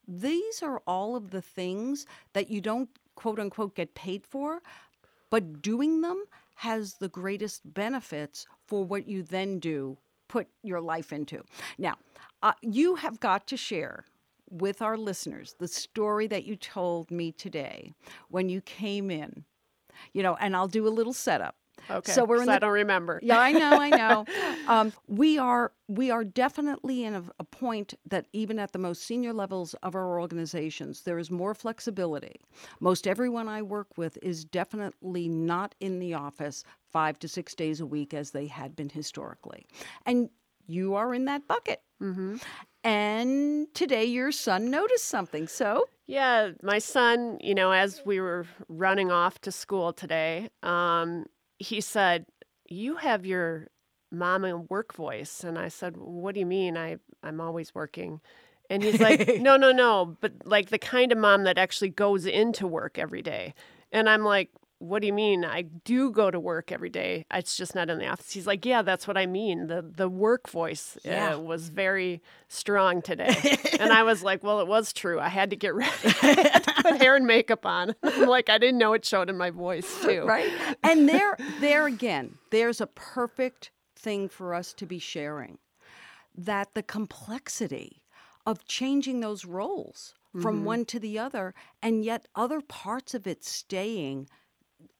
These 0.09 0.65
are 0.65 0.83
all 0.85 1.15
of 1.15 1.31
the 1.31 1.43
things 1.43 2.07
that 2.33 2.51
you 2.51 2.61
don't 2.61 2.89
quote 3.15 3.41
unquote 3.41 3.75
get 3.75 3.95
paid 3.95 4.25
for 4.25 4.61
but 5.31 5.63
doing 5.63 6.01
them 6.01 6.25
has 6.57 6.95
the 6.95 7.09
greatest 7.09 7.75
benefits 7.75 8.47
for 8.67 8.85
what 8.85 9.07
you 9.07 9.23
then 9.23 9.59
do 9.59 9.99
put 10.29 10.49
your 10.63 10.81
life 10.81 11.13
into. 11.13 11.43
Now 11.79 11.95
uh, 12.43 12.53
you 12.63 12.97
have 12.97 13.21
got 13.21 13.47
to 13.49 13.57
share 13.57 14.05
with 14.51 14.81
our 14.81 14.97
listeners 14.97 15.55
the 15.59 15.69
story 15.69 16.27
that 16.29 16.45
you 16.45 16.57
told 16.57 17.11
me 17.11 17.33
today 17.33 17.95
when 18.29 18.49
you 18.49 18.61
came 18.61 19.11
in. 19.11 19.45
You 20.13 20.23
know 20.23 20.37
and 20.37 20.55
i'll 20.55 20.69
do 20.69 20.87
a 20.87 20.91
little 20.91 21.15
setup 21.15 21.57
Okay. 21.91 22.13
so 22.13 22.25
we're 22.25 22.37
in 22.37 22.41
'cause 22.47 22.49
I 22.57 22.59
don't 22.59 22.73
remember. 22.73 23.21
yeah, 23.23 23.39
I 23.39 23.53
know, 23.53 23.81
I 23.81 23.91
know. 23.91 24.25
Um, 24.69 24.93
we 25.07 25.39
are 25.39 25.73
we 25.89 26.11
are 26.11 26.25
definitely 26.25 27.05
in 27.05 27.15
a, 27.15 27.23
a 27.39 27.45
point 27.45 27.95
that 28.07 28.27
even 28.33 28.59
at 28.59 28.73
the 28.73 28.79
most 28.81 29.03
senior 29.05 29.33
levels 29.33 29.75
of 29.83 29.95
our 29.95 30.19
organizations, 30.19 31.03
there 31.03 31.19
is 31.19 31.31
more 31.31 31.55
flexibility. 31.55 32.41
Most 32.81 33.07
everyone 33.07 33.49
I 33.49 33.63
work 33.63 33.97
with 33.97 34.19
is 34.23 34.45
definitely 34.45 35.29
not 35.29 35.75
in 35.81 36.01
the 36.01 36.15
office 36.15 36.65
five 36.91 37.19
to 37.21 37.29
six 37.29 37.55
days 37.55 37.81
a 37.81 37.87
week 37.87 38.13
as 38.13 38.33
they 38.33 38.47
had 38.49 38.75
been 38.75 38.89
historically, 38.89 39.67
and 40.05 40.29
you 40.67 40.97
are 40.97 41.15
in 41.15 41.27
that 41.27 41.47
bucket. 41.47 41.81
Mm-hmm. 42.03 42.37
And 42.85 43.73
today 43.75 44.05
your 44.05 44.33
son 44.33 44.71
noticed 44.71 45.07
something. 45.07 45.49
So 45.49 45.89
Yeah, 46.07 46.51
my 46.63 46.79
son, 46.79 47.39
you 47.41 47.55
know, 47.55 47.73
as 47.73 48.03
we 48.05 48.21
were 48.21 48.47
running 48.69 49.11
off 49.11 49.41
to 49.43 49.53
school 49.53 49.93
today, 49.93 50.51
um, 50.63 51.27
he 51.59 51.81
said, 51.81 52.27
"You 52.69 52.97
have 52.97 53.27
your 53.27 53.69
mom 54.11 54.45
and 54.45 54.69
work 54.71 54.95
voice," 54.95 55.45
and 55.45 55.59
I 55.59 55.69
said, 55.69 55.97
"What 55.97 56.35
do 56.35 56.41
you 56.41 56.47
mean? 56.47 56.77
I 56.77 56.99
I'm 57.23 57.41
always 57.41 57.75
working." 57.75 58.21
And 58.71 58.83
he's 58.83 59.01
like, 59.01 59.29
"No, 59.41 59.57
no, 59.57 59.73
no, 59.73 60.17
but 60.21 60.33
like 60.45 60.71
the 60.71 60.79
kind 60.79 61.13
of 61.13 61.19
mom 61.19 61.45
that 61.45 61.59
actually 61.59 61.91
goes 61.91 62.27
into 62.27 62.67
work 62.67 62.99
every 62.99 63.23
day." 63.23 63.55
And 63.93 64.09
I'm 64.09 64.25
like, 64.25 64.51
"What 64.79 65.01
do 65.01 65.07
you 65.07 65.13
mean? 65.13 65.45
I 65.45 65.63
do 65.63 66.11
go 66.11 66.31
to 66.31 66.39
work 66.39 66.71
every 66.71 66.91
day. 66.91 67.25
It's 67.33 67.57
just 67.57 67.75
not 67.75 67.89
in 67.91 67.99
the 67.99 68.07
office." 68.07 68.33
He's 68.33 68.47
like, 68.47 68.65
"Yeah, 68.67 68.83
that's 68.83 69.07
what 69.09 69.17
I 69.17 69.27
mean. 69.27 69.67
The 69.69 69.83
the 69.83 70.09
work 70.09 70.49
voice 70.49 70.99
Yeah. 71.05 71.35
uh, 71.35 71.39
was 71.39 71.69
very 71.71 72.23
strong 72.49 73.03
today." 73.03 73.59
and 73.81 73.93
I 73.93 74.03
was 74.03 74.23
like, 74.23 74.43
"Well, 74.43 74.61
it 74.61 74.67
was 74.67 74.93
true. 74.93 75.19
I 75.21 75.29
had 75.29 75.51
to 75.51 75.57
get 75.57 75.75
ready. 75.85 75.91
To 75.93 76.75
put 76.83 76.97
hair 77.01 77.17
and 77.17 77.27
makeup 77.27 77.65
on." 77.67 77.95
I'm 78.03 78.29
like, 78.29 78.49
I 78.51 78.59
didn't 78.59 78.79
know 78.79 78.93
it 78.93 79.05
showed 79.05 79.31
in 79.31 79.37
my 79.39 79.51
voice 79.51 80.03
too. 80.03 80.25
right 80.27 80.51
and 80.83 81.09
there 81.09 81.37
there 81.61 81.87
again 81.87 82.39
there's 82.51 82.81
a 82.81 82.87
perfect 82.87 83.71
thing 83.95 84.29
for 84.29 84.55
us 84.55 84.73
to 84.75 84.87
be 84.87 84.99
sharing 84.99 85.59
that 86.37 86.75
the 86.75 86.83
complexity 86.83 88.03
of 88.45 88.65
changing 88.67 89.21
those 89.21 89.45
roles 89.45 90.15
from 90.43 90.65
one 90.67 90.85
to 90.85 91.01
the 91.01 91.19
other 91.19 91.55
and 91.83 92.05
yet 92.05 92.29
other 92.35 92.61
parts 92.61 93.15
of 93.15 93.27
it 93.27 93.43
staying 93.43 94.29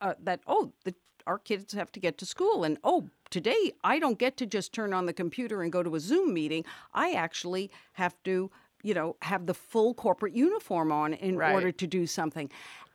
uh, 0.01 0.15
that 0.23 0.41
oh 0.47 0.73
the 0.85 0.95
our 1.27 1.39
kids 1.39 1.73
have 1.75 1.91
to 1.93 2.01
get 2.01 2.19
to 2.19 2.27
school 2.27 2.63
and 2.65 2.79
oh 2.85 3.09
today 3.31 3.73
i 3.83 3.99
don't 3.99 4.19
get 4.19 4.37
to 4.37 4.47
just 4.47 4.73
turn 4.73 4.93
on 4.95 5.07
the 5.07 5.13
computer 5.13 5.63
and 5.63 5.73
go 5.73 5.83
to 5.83 5.95
a 5.97 6.01
zoom 6.01 6.33
meeting 6.33 6.65
i 6.95 7.13
actually 7.13 7.71
have 7.95 8.15
to 8.23 8.51
you 8.83 8.95
know 8.95 9.17
have 9.23 9.47
the 9.47 9.55
full 9.55 9.93
corporate 9.95 10.35
uniform 10.35 10.93
on 10.93 11.15
in 11.15 11.37
Right. 11.37 11.53
order 11.55 11.73
to 11.73 11.87
do 11.87 12.07
something 12.07 12.49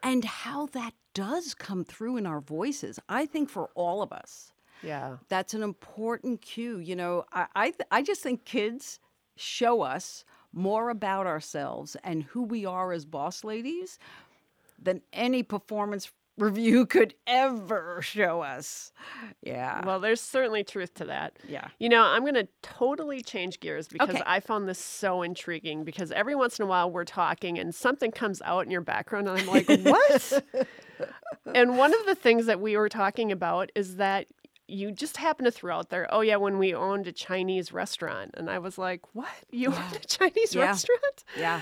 and 0.03 0.23
how 0.23 0.67
that 0.67 0.93
does 1.13 1.53
come 1.53 1.83
through 1.83 2.15
in 2.17 2.25
our 2.25 2.39
voices 2.39 2.99
i 3.09 3.25
think 3.25 3.49
for 3.49 3.69
all 3.75 4.01
of 4.01 4.13
us 4.13 4.53
Yeah. 4.81 5.17
that's 5.27 5.53
an 5.53 5.61
important 5.63 6.41
cue 6.41 6.77
you 6.79 6.95
know 6.95 7.25
i 7.33 7.47
i, 7.55 7.65
th- 7.71 7.87
I 7.91 8.01
just 8.01 8.21
think 8.21 8.45
kids 8.45 8.99
show 9.35 9.81
us 9.81 10.23
more 10.53 10.89
about 10.89 11.27
ourselves 11.27 11.97
and 12.03 12.23
who 12.23 12.43
we 12.43 12.65
are 12.65 12.93
as 12.93 13.05
boss 13.05 13.43
ladies 13.43 13.99
than 14.81 15.01
any 15.13 15.43
performance 15.43 16.11
review 16.37 16.85
could 16.95 17.13
ever 17.27 18.01
show 18.01 18.41
us 18.41 18.91
yeah 19.41 19.85
Well, 19.85 19.99
there's 19.99 20.21
certainly 20.21 20.63
truth 20.63 20.93
to 20.95 21.05
that. 21.05 21.37
yeah 21.47 21.67
You 21.79 21.89
know, 21.89 22.01
I'm 22.03 22.21
going 22.21 22.35
to 22.35 22.47
totally 22.61 23.21
change 23.21 23.59
gears 23.59 23.87
because 23.87 24.09
Okay. 24.15 24.23
I 24.25 24.39
found 24.39 24.67
this 24.67 24.79
so 24.79 25.21
intriguing 25.21 25.83
because 25.83 26.11
every 26.11 26.35
once 26.35 26.59
in 26.59 26.63
a 26.63 26.67
while 26.67 26.89
we're 26.89 27.05
talking 27.05 27.59
and 27.59 27.73
something 27.75 28.11
comes 28.11 28.41
out 28.43 28.65
in 28.65 28.71
your 28.71 28.81
background 28.81 29.27
and 29.27 29.39
I'm 29.39 29.47
like, 29.47 29.67
what? 29.67 30.43
and 31.55 31.77
one 31.77 31.93
of 31.93 32.05
the 32.05 32.15
things 32.15 32.45
that 32.45 32.59
we 32.59 32.77
were 32.77 32.89
talking 32.89 33.31
about 33.31 33.71
is 33.75 33.97
that 33.97 34.27
you 34.71 34.91
just 34.91 35.17
happen 35.17 35.45
to 35.45 35.51
throw 35.51 35.77
out 35.77 35.89
there, 35.89 36.07
oh, 36.13 36.21
yeah, 36.21 36.37
when 36.37 36.57
we 36.57 36.73
owned 36.73 37.05
a 37.07 37.11
Chinese 37.11 37.71
restaurant. 37.71 38.31
And 38.35 38.49
I 38.49 38.59
was 38.59 38.77
like, 38.77 39.01
what? 39.13 39.29
You 39.51 39.67
owned 39.73 39.95
a 39.95 39.99
Chinese 39.99 40.55
Yeah. 40.55 40.65
restaurant? 40.65 41.23
Yeah, 41.37 41.61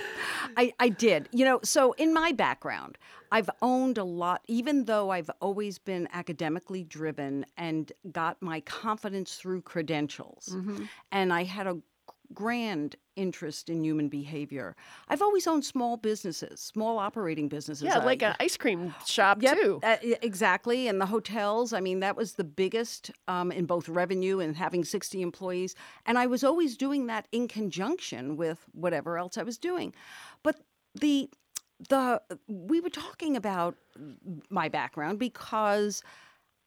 I, 0.56 0.74
I 0.80 0.90
did. 0.90 1.28
You 1.32 1.46
know, 1.46 1.60
so 1.64 1.94
in 1.94 2.14
my 2.14 2.32
background, 2.32 2.98
I've 3.32 3.50
owned 3.62 3.98
a 3.98 4.04
lot, 4.04 4.42
even 4.48 4.86
though 4.86 5.10
I've 5.10 5.30
always 5.42 5.78
been 5.80 6.08
academically 6.14 6.84
driven 6.84 7.46
and 7.58 7.92
got 8.12 8.42
my 8.42 8.62
confidence 8.62 9.36
through 9.36 9.62
credentials. 9.62 10.50
Mm-hmm. 10.52 10.86
And 11.12 11.34
I 11.34 11.44
had 11.44 11.68
a 11.68 11.78
grand 12.34 12.96
interest 13.16 13.70
in 13.70 13.84
human 13.84 14.08
behavior. 14.08 14.76
I've 15.08 15.22
always 15.22 15.48
owned 15.48 15.66
small 15.66 15.98
businesses, 15.98 16.60
small 16.62 17.00
operating 17.00 17.50
businesses. 17.50 17.84
Yeah, 17.84 18.00
I- 18.00 18.06
like 18.06 18.22
an 18.22 18.36
ice 18.40 18.56
cream 18.56 18.94
shop, 19.06 19.42
Yep, 19.42 19.58
too. 19.58 19.80
uh, 19.84 19.98
exactly. 20.22 20.88
And 20.88 21.02
the 21.02 21.06
hotels, 21.08 21.74
I 21.74 21.80
mean, 21.80 22.00
that 22.02 22.16
was 22.16 22.34
the 22.34 22.44
biggest 22.44 23.12
um, 23.28 23.52
in 23.52 23.66
both 23.66 23.90
revenue 23.90 24.40
and 24.40 24.56
having 24.56 24.84
60 24.86 25.22
employees. 25.22 25.76
And 26.06 26.18
I 26.20 26.28
was 26.28 26.44
always 26.44 26.78
doing 26.78 27.08
that 27.08 27.28
in 27.32 27.48
conjunction 27.48 28.38
with 28.38 28.64
whatever 28.74 29.18
else 29.18 29.38
I 29.38 29.44
was 29.44 29.58
doing. 29.58 29.94
But 30.44 30.60
the 30.96 31.30
the 31.90 32.22
we 32.48 32.82
were 32.82 32.90
talking 32.90 33.38
about 33.38 33.76
my 34.50 34.68
background 34.70 35.18
because 35.18 36.04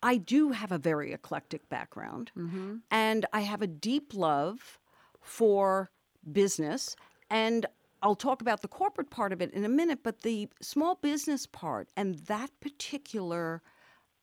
I 0.02 0.16
do 0.16 0.50
have 0.52 0.72
a 0.72 0.78
very 0.78 1.12
eclectic 1.12 1.68
background 1.68 2.30
Mm-hmm. 2.36 2.76
and 2.90 3.26
I 3.32 3.40
have 3.42 3.62
a 3.62 3.66
deep 3.66 4.14
love 4.14 4.78
for 5.22 5.90
business 6.30 6.94
and 7.30 7.66
I'll 8.02 8.16
talk 8.16 8.40
about 8.42 8.62
the 8.62 8.68
corporate 8.68 9.10
part 9.10 9.32
of 9.32 9.40
it 9.40 9.52
in 9.52 9.64
a 9.64 9.68
minute, 9.68 10.00
but 10.02 10.22
the 10.22 10.48
small 10.60 10.96
business 10.96 11.46
part 11.46 11.88
and 11.96 12.16
that 12.26 12.50
particular 12.60 13.62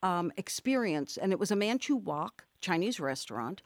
um, 0.03 0.33
experience, 0.35 1.15
and 1.17 1.31
it 1.31 1.39
was 1.39 1.49
a 1.49 1.55
Manchu 1.55 1.95
Wok 1.95 2.45
Chinese 2.59 2.99
restaurant. 2.99 3.61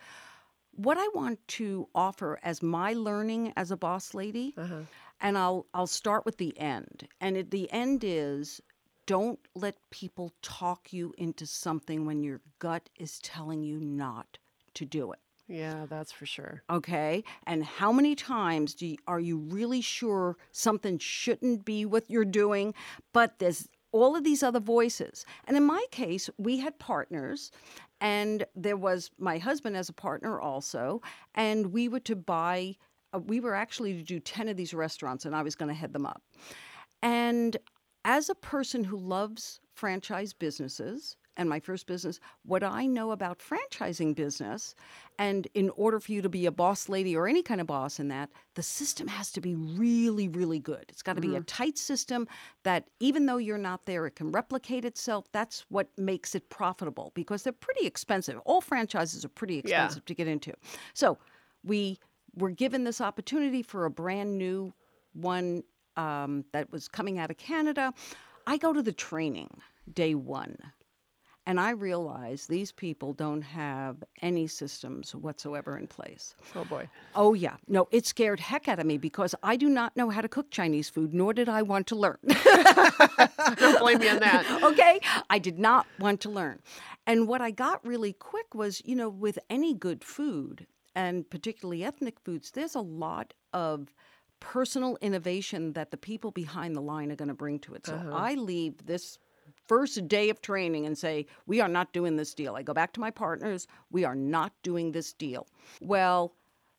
What 0.75 0.97
I 0.99 1.07
want 1.15 1.39
to 1.59 1.87
offer 1.95 2.39
as 2.43 2.61
my 2.61 2.93
learning 2.93 3.53
as 3.55 3.71
a 3.71 3.77
boss 3.77 4.13
lady, 4.13 4.53
Uh-huh. 4.55 4.83
and 5.19 5.35
I'll 5.37 5.65
I'll 5.73 5.87
start 5.87 6.25
with 6.25 6.37
the 6.37 6.57
end. 6.59 7.07
And 7.19 7.35
at 7.35 7.49
the 7.49 7.71
end 7.71 8.03
is 8.03 8.61
don't 9.07 9.39
let 9.55 9.75
people 9.89 10.31
talk 10.43 10.93
you 10.93 11.13
into 11.17 11.45
something 11.45 12.05
when 12.05 12.23
your 12.23 12.41
gut 12.59 12.89
is 12.99 13.19
telling 13.19 13.63
you 13.63 13.79
not 13.79 14.37
to 14.75 14.85
do 14.85 15.11
it. 15.11 15.19
Yeah, 15.47 15.85
that's 15.89 16.11
for 16.11 16.25
sure. 16.25 16.63
Okay. 16.69 17.23
And 17.45 17.63
how 17.63 17.91
many 17.91 18.15
times 18.15 18.73
do 18.75 18.87
you, 18.87 18.97
are 19.07 19.19
you 19.19 19.37
really 19.37 19.81
sure 19.81 20.37
something 20.51 20.97
shouldn't 20.97 21.65
be 21.65 21.85
what 21.85 22.09
you're 22.09 22.25
doing, 22.25 22.73
but 23.13 23.39
there's 23.39 23.67
all 23.91 24.15
of 24.15 24.23
these 24.23 24.41
other 24.41 24.61
voices? 24.61 25.25
And 25.45 25.57
in 25.57 25.63
my 25.63 25.85
case, 25.91 26.29
we 26.37 26.59
had 26.59 26.79
partners, 26.79 27.51
and 27.99 28.45
there 28.55 28.77
was 28.77 29.11
my 29.17 29.37
husband 29.37 29.75
as 29.75 29.89
a 29.89 29.93
partner 29.93 30.39
also, 30.39 31.01
and 31.35 31.67
we 31.73 31.87
were 31.87 31.99
to 32.01 32.15
buy. 32.15 32.75
Uh, 33.13 33.19
we 33.19 33.39
were 33.39 33.53
actually 33.53 33.93
to 33.93 34.03
do 34.03 34.19
10 34.19 34.47
of 34.49 34.57
these 34.57 34.73
restaurants 34.73 35.25
and 35.25 35.35
I 35.35 35.43
was 35.43 35.55
going 35.55 35.69
to 35.69 35.75
head 35.75 35.93
them 35.93 36.05
up. 36.05 36.23
And 37.03 37.57
as 38.05 38.27
a 38.29 38.35
person 38.35 38.83
who 38.83 38.97
loves 38.97 39.59
franchise 39.75 40.33
businesses, 40.33 41.15
and 41.37 41.49
my 41.49 41.59
first 41.59 41.87
business, 41.87 42.19
what 42.45 42.63
I 42.63 42.85
know 42.85 43.11
about 43.11 43.39
franchising 43.39 44.15
business, 44.15 44.75
and 45.19 45.47
in 45.53 45.69
order 45.71 45.99
for 45.99 46.11
you 46.11 46.21
to 46.21 46.29
be 46.29 46.45
a 46.45 46.51
boss 46.51 46.89
lady 46.89 47.15
or 47.15 47.27
any 47.27 47.41
kind 47.41 47.61
of 47.61 47.67
boss 47.67 47.99
in 47.99 48.07
that, 48.09 48.29
the 48.55 48.63
system 48.63 49.07
has 49.07 49.31
to 49.31 49.41
be 49.41 49.55
really, 49.55 50.27
really 50.27 50.59
good. 50.59 50.85
It's 50.89 51.01
got 51.01 51.13
to 51.15 51.21
mm-hmm. 51.21 51.31
be 51.31 51.35
a 51.37 51.39
mm-hmm. 51.39 51.45
tight 51.45 51.77
system 51.77 52.27
that 52.63 52.87
even 52.99 53.25
though 53.25 53.37
you're 53.37 53.57
not 53.57 53.85
there, 53.85 54.05
it 54.05 54.15
can 54.15 54.31
replicate 54.31 54.85
itself. 54.85 55.25
That's 55.31 55.65
what 55.69 55.87
makes 55.97 56.35
it 56.35 56.49
profitable 56.49 57.11
because 57.15 57.43
they're 57.43 57.53
pretty 57.53 57.85
expensive. 57.85 58.39
All 58.45 58.61
franchises 58.61 59.23
are 59.25 59.29
pretty 59.29 59.59
expensive 59.59 60.03
yeah. 60.03 60.07
to 60.07 60.13
get 60.15 60.27
into. 60.27 60.53
So 60.93 61.17
we 61.63 61.99
were 62.35 62.49
given 62.51 62.83
this 62.83 63.01
opportunity 63.01 63.61
for 63.61 63.85
a 63.85 63.91
brand 63.91 64.37
new 64.37 64.73
one 65.13 65.63
um, 65.95 66.43
that 66.51 66.71
was 66.71 66.87
coming 66.87 67.19
out 67.19 67.29
of 67.29 67.37
Canada. 67.37 67.93
I 68.47 68.57
go 68.57 68.73
to 68.73 68.81
the 68.81 68.91
training 68.91 69.49
day 69.93 70.15
one. 70.15 70.57
And 71.45 71.59
I 71.59 71.71
realize 71.71 72.47
these 72.47 72.71
people 72.71 73.11
don't 73.13 73.41
have 73.41 74.01
any 74.21 74.47
systems 74.47 75.13
whatsoever 75.13 75.77
in 75.77 75.87
place. 75.87 76.35
Oh 76.55 76.63
boy. 76.63 76.87
Oh 77.15 77.33
yeah. 77.33 77.57
No, 77.67 77.87
it 77.91 78.05
scared 78.05 78.39
heck 78.39 78.69
out 78.69 78.79
of 78.79 78.85
me 78.85 78.97
because 78.97 79.35
I 79.43 79.57
do 79.57 79.67
not 79.67 79.95
know 79.97 80.09
how 80.09 80.21
to 80.21 80.29
cook 80.29 80.51
Chinese 80.51 80.89
food, 80.89 81.13
nor 81.13 81.33
did 81.33 81.49
I 81.49 81.61
want 81.61 81.87
to 81.87 81.95
learn. 81.95 82.17
don't 82.27 83.79
blame 83.79 83.99
me 83.99 84.09
on 84.09 84.19
that. 84.19 84.59
okay. 84.63 85.01
I 85.29 85.37
did 85.37 85.59
not 85.59 85.85
want 85.99 86.21
to 86.21 86.29
learn. 86.29 86.59
And 87.05 87.27
what 87.27 87.41
I 87.41 87.51
got 87.51 87.85
really 87.85 88.13
quick 88.13 88.55
was, 88.55 88.81
you 88.85 88.95
know, 88.95 89.09
with 89.09 89.37
any 89.49 89.73
good 89.73 90.03
food, 90.03 90.65
and 90.95 91.29
particularly 91.29 91.83
ethnic 91.83 92.19
foods, 92.21 92.51
there's 92.51 92.75
a 92.75 92.81
lot 92.81 93.33
of 93.51 93.93
personal 94.39 94.97
innovation 95.01 95.73
that 95.73 95.91
the 95.91 95.97
people 95.97 96.31
behind 96.31 96.75
the 96.75 96.81
line 96.81 97.11
are 97.11 97.15
going 97.15 97.29
to 97.29 97.33
bring 97.33 97.59
to 97.59 97.73
it. 97.73 97.85
So 97.85 97.95
uh-huh. 97.95 98.11
I 98.13 98.35
leave 98.35 98.85
this 98.85 99.17
first 99.67 100.07
day 100.07 100.29
of 100.29 100.41
training 100.41 100.85
and 100.85 100.97
say, 100.97 101.25
We 101.45 101.61
are 101.61 101.67
not 101.67 101.93
doing 101.93 102.15
this 102.15 102.33
deal. 102.33 102.55
I 102.55 102.63
go 102.63 102.73
back 102.73 102.93
to 102.93 102.99
my 102.99 103.11
partners, 103.11 103.67
we 103.91 104.03
are 104.03 104.15
not 104.15 104.53
doing 104.63 104.91
this 104.91 105.13
deal. 105.13 105.47
Well, 105.81 106.33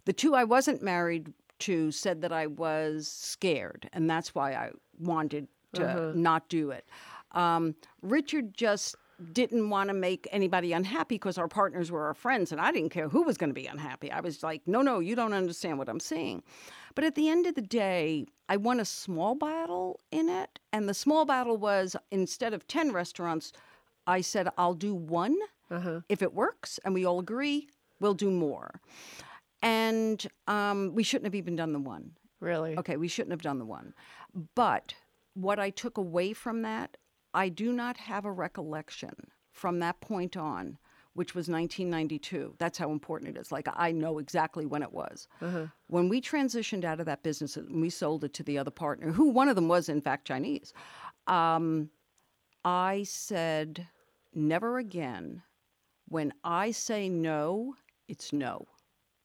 the 0.05 0.13
two 0.13 0.35
I 0.35 0.45
wasn't 0.45 0.83
married 0.83 1.33
to 1.61 1.91
said 1.91 2.21
that 2.23 2.33
I 2.33 2.47
was 2.47 3.09
scared, 3.09 3.89
and 3.93 4.09
that's 4.09 4.35
why 4.35 4.53
I 4.53 4.71
wanted 4.99 5.49
to 5.75 5.87
uh-huh. 5.87 6.13
not 6.15 6.49
do 6.49 6.71
it. 6.71 6.87
Um, 7.33 7.75
Richard 8.03 8.55
just 8.55 8.97
didn't 9.33 9.71
want 9.71 9.89
to 9.89 9.95
make 9.95 10.27
anybody 10.33 10.73
unhappy 10.73 11.17
because 11.17 11.39
our 11.39 11.49
partners 11.49 11.91
were 11.91 12.07
our 12.07 12.15
friends 12.15 12.53
and 12.53 12.61
I 12.61 12.73
didn't 12.73 12.91
care 12.91 13.09
who 13.09 13.23
was 13.23 13.39
going 13.39 13.51
to 13.51 13.55
be 13.55 13.67
unhappy. 13.67 14.11
I 14.11 14.21
was 14.21 14.43
like, 14.43 14.63
no, 14.67 14.83
no, 14.83 14.99
you 14.99 15.15
don't 15.15 15.33
understand 15.33 15.79
what 15.79 15.89
I'm 15.89 16.01
saying. 16.01 16.43
But 16.95 17.05
at 17.05 17.15
the 17.15 17.29
end 17.29 17.47
of 17.47 17.55
the 17.55 17.63
day, 17.63 18.27
I 18.49 18.57
won 18.57 18.81
a 18.81 18.85
small 18.85 19.35
battle 19.35 20.01
in 20.11 20.29
it. 20.29 20.59
And 20.73 20.89
the 20.89 20.95
small 20.95 21.25
battle 21.25 21.57
was 21.57 21.97
instead 22.11 22.55
of 22.55 22.67
10 22.67 22.93
restaurants, 22.93 23.53
I 24.07 24.21
said, 24.21 24.49
I'll 24.57 24.75
do 24.75 24.95
one. 24.95 25.37
Uh-huh. 25.71 26.01
If 26.09 26.23
it 26.23 26.35
works 26.35 26.79
and 26.85 26.95
we 26.95 27.05
all 27.05 27.19
agree, 27.19 27.69
we'll 28.01 28.15
do 28.15 28.31
more. 28.31 28.81
And 29.63 30.25
um, 30.47 30.95
we 30.95 31.03
shouldn't 31.03 31.27
have 31.27 31.35
even 31.35 31.57
done 31.57 31.73
the 31.73 31.79
one. 31.79 32.13
Really? 32.41 32.77
Okay, 32.77 32.97
we 32.97 33.09
shouldn't 33.09 33.33
have 33.33 33.43
done 33.43 33.59
the 33.59 33.65
one. 33.65 33.95
But 34.55 34.95
what 35.33 35.59
I 35.59 35.71
took 35.71 35.97
away 35.97 36.33
from 36.33 36.63
that 36.63 36.97
I 37.33 37.49
do 37.49 37.73
not 37.73 37.97
have 37.97 38.25
a 38.25 38.33
recollection 38.33 39.31
from 39.51 39.81
that 39.81 40.01
point 40.01 40.37
on, 40.37 40.79
which 41.15 41.35
was 41.35 41.49
1992. 41.49 42.55
That's 42.59 42.79
how 42.79 42.91
important 42.91 43.37
it 43.37 43.41
is. 43.41 43.51
Like, 43.51 43.69
I 43.75 43.93
know 43.93 44.19
exactly 44.19 44.67
when 44.67 44.83
it 44.83 44.93
was. 44.93 45.29
Uh-huh. 45.41 45.67
When 45.87 46.09
we 46.09 46.21
transitioned 46.21 46.85
out 46.85 47.01
of 47.01 47.07
that 47.07 47.23
business 47.23 47.57
and 47.57 47.81
we 47.81 47.91
sold 47.91 48.25
it 48.25 48.35
to 48.35 48.43
the 48.43 48.59
other 48.59 48.71
partner, 48.71 49.13
who 49.13 49.31
one 49.31 49.49
of 49.49 49.55
them 49.55 49.69
was, 49.69 49.89
in 49.89 50.01
fact, 50.01 50.27
Chinese, 50.27 50.73
um, 51.27 51.91
I 52.65 53.05
said, 53.05 53.87
never 54.35 54.79
again. 54.79 55.43
When 56.09 56.33
I 56.43 56.73
say 56.73 57.09
no, 57.09 57.75
it's 58.09 58.33
no. 58.33 58.67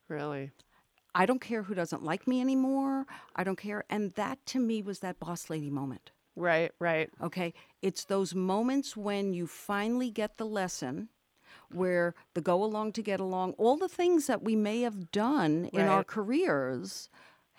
Really? 0.07 0.51
I 1.15 1.25
don't 1.25 1.41
care 1.41 1.63
who 1.63 1.73
doesn't 1.73 2.03
like 2.03 2.27
me 2.27 2.39
anymore. 2.39 3.05
I 3.35 3.43
don't 3.43 3.57
care. 3.57 3.83
And 3.89 4.13
that 4.13 4.45
to 4.47 4.59
me 4.59 4.81
was 4.81 4.99
that 4.99 5.19
boss 5.19 5.49
lady 5.49 5.69
moment. 5.69 6.11
Right, 6.35 6.71
right. 6.79 7.09
Okay. 7.21 7.53
It's 7.81 8.05
those 8.05 8.35
moments 8.35 8.95
when 8.95 9.33
you 9.33 9.47
finally 9.47 10.11
get 10.11 10.37
the 10.37 10.45
lesson 10.45 11.09
where 11.71 12.15
the 12.33 12.41
go 12.41 12.63
along 12.63 12.93
to 12.93 13.01
get 13.01 13.19
along, 13.19 13.53
all 13.53 13.77
the 13.77 13.89
things 13.89 14.27
that 14.27 14.43
we 14.43 14.55
may 14.55 14.81
have 14.81 15.11
done 15.11 15.69
in 15.73 15.81
our 15.81 16.03
careers 16.03 17.09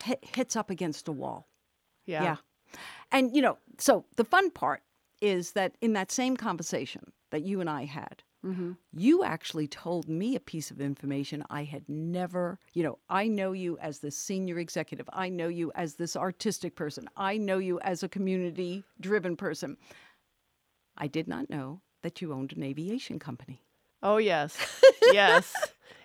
hit, 0.03 0.23
hits 0.35 0.55
up 0.55 0.69
against 0.69 1.07
a 1.07 1.11
wall. 1.11 1.47
Yeah. 2.05 2.23
Yeah. 2.23 2.35
And, 3.11 3.35
you 3.35 3.41
know, 3.41 3.57
so 3.77 4.05
the 4.15 4.23
fun 4.23 4.51
part 4.51 4.81
is 5.21 5.51
that 5.51 5.75
in 5.81 5.93
that 5.93 6.11
same 6.11 6.35
conversation 6.37 7.11
that 7.31 7.43
you 7.43 7.61
and 7.61 7.69
I 7.69 7.85
had, 7.85 8.23
Mm-hmm. 8.45 8.71
You 8.93 9.23
actually 9.23 9.67
told 9.67 10.07
me 10.07 10.35
a 10.35 10.39
piece 10.39 10.71
of 10.71 10.81
information 10.81 11.43
I 11.49 11.63
had 11.63 11.87
never, 11.87 12.59
you 12.73 12.83
know, 12.83 12.97
I 13.09 13.27
know 13.27 13.51
you 13.51 13.77
as 13.79 13.99
the 13.99 14.09
senior 14.09 14.57
executive. 14.57 15.07
I 15.13 15.29
know 15.29 15.47
you 15.47 15.71
as 15.75 15.95
this 15.95 16.15
artistic 16.15 16.75
person. 16.75 17.07
I 17.15 17.37
know 17.37 17.59
you 17.59 17.79
as 17.81 18.01
a 18.01 18.09
community 18.09 18.83
driven 18.99 19.35
person. 19.35 19.77
I 20.97 21.07
did 21.07 21.27
not 21.27 21.49
know 21.49 21.81
that 22.01 22.21
you 22.21 22.33
owned 22.33 22.53
an 22.53 22.63
aviation 22.63 23.19
company. 23.19 23.61
Oh, 24.03 24.17
yes. 24.17 24.57
yes. 25.11 25.53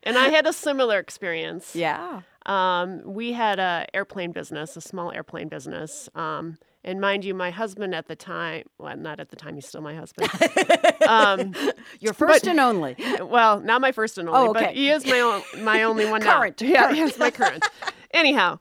And 0.02 0.16
I 0.16 0.28
had 0.28 0.46
a 0.46 0.52
similar 0.52 0.98
experience. 0.98 1.74
Yeah. 1.74 2.22
Um, 2.46 3.02
we 3.04 3.32
had 3.32 3.58
a 3.58 3.86
airplane 3.92 4.32
business, 4.32 4.76
a 4.76 4.80
small 4.80 5.10
airplane 5.12 5.48
business. 5.48 6.08
Um, 6.14 6.58
and 6.84 7.00
mind 7.00 7.24
you, 7.24 7.34
my 7.34 7.50
husband 7.50 7.92
at 7.94 8.06
the 8.06 8.14
time, 8.14 8.62
well, 8.78 8.96
not 8.96 9.18
at 9.18 9.30
the 9.30 9.36
time, 9.36 9.56
he's 9.56 9.66
still 9.66 9.80
my 9.80 9.96
husband. 9.96 10.30
um, 11.08 11.52
Your 11.98 12.12
first 12.12 12.44
but, 12.44 12.50
and 12.50 12.60
only. 12.60 12.94
Well, 13.20 13.58
not 13.60 13.80
my 13.80 13.90
first 13.90 14.18
and 14.18 14.28
only, 14.28 14.40
oh, 14.40 14.50
okay. 14.50 14.66
but 14.66 14.74
he 14.74 14.90
is 14.90 15.04
my, 15.04 15.20
own, 15.20 15.42
my 15.64 15.82
only 15.82 16.08
one 16.08 16.22
current. 16.22 16.62
now. 16.62 16.68
Yeah, 16.68 16.92
he's 16.92 17.18
my 17.18 17.32
current. 17.32 17.66
Anyhow, 18.12 18.60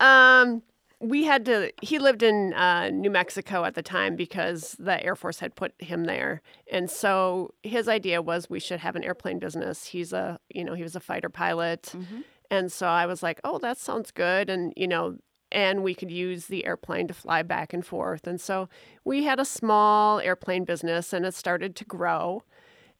um, 0.00 0.62
we 1.00 1.24
had 1.24 1.44
to, 1.44 1.72
he 1.82 1.98
lived 1.98 2.22
in 2.22 2.54
uh, 2.54 2.88
New 2.90 3.10
Mexico 3.10 3.64
at 3.64 3.74
the 3.74 3.82
time 3.82 4.16
because 4.16 4.76
the 4.78 5.02
Air 5.04 5.14
Force 5.14 5.40
had 5.40 5.54
put 5.54 5.74
him 5.78 6.04
there. 6.04 6.40
And 6.72 6.90
so 6.90 7.54
his 7.62 7.88
idea 7.88 8.22
was 8.22 8.48
we 8.48 8.60
should 8.60 8.80
have 8.80 8.96
an 8.96 9.04
airplane 9.04 9.38
business. 9.38 9.86
He's 9.86 10.12
a, 10.12 10.38
you 10.48 10.64
know, 10.64 10.74
he 10.74 10.82
was 10.82 10.96
a 10.96 11.00
fighter 11.00 11.28
pilot. 11.28 11.92
Mm-hmm. 11.94 12.20
And 12.50 12.72
so 12.72 12.86
I 12.86 13.06
was 13.06 13.22
like, 13.22 13.40
oh, 13.44 13.58
that 13.58 13.76
sounds 13.76 14.10
good. 14.10 14.48
And, 14.48 14.72
you 14.76 14.88
know, 14.88 15.16
and 15.52 15.82
we 15.82 15.94
could 15.94 16.10
use 16.10 16.46
the 16.46 16.64
airplane 16.64 17.08
to 17.08 17.14
fly 17.14 17.42
back 17.42 17.72
and 17.72 17.84
forth. 17.84 18.26
And 18.26 18.40
so 18.40 18.68
we 19.04 19.24
had 19.24 19.38
a 19.38 19.44
small 19.44 20.18
airplane 20.20 20.64
business 20.64 21.12
and 21.12 21.26
it 21.26 21.34
started 21.34 21.76
to 21.76 21.84
grow. 21.84 22.42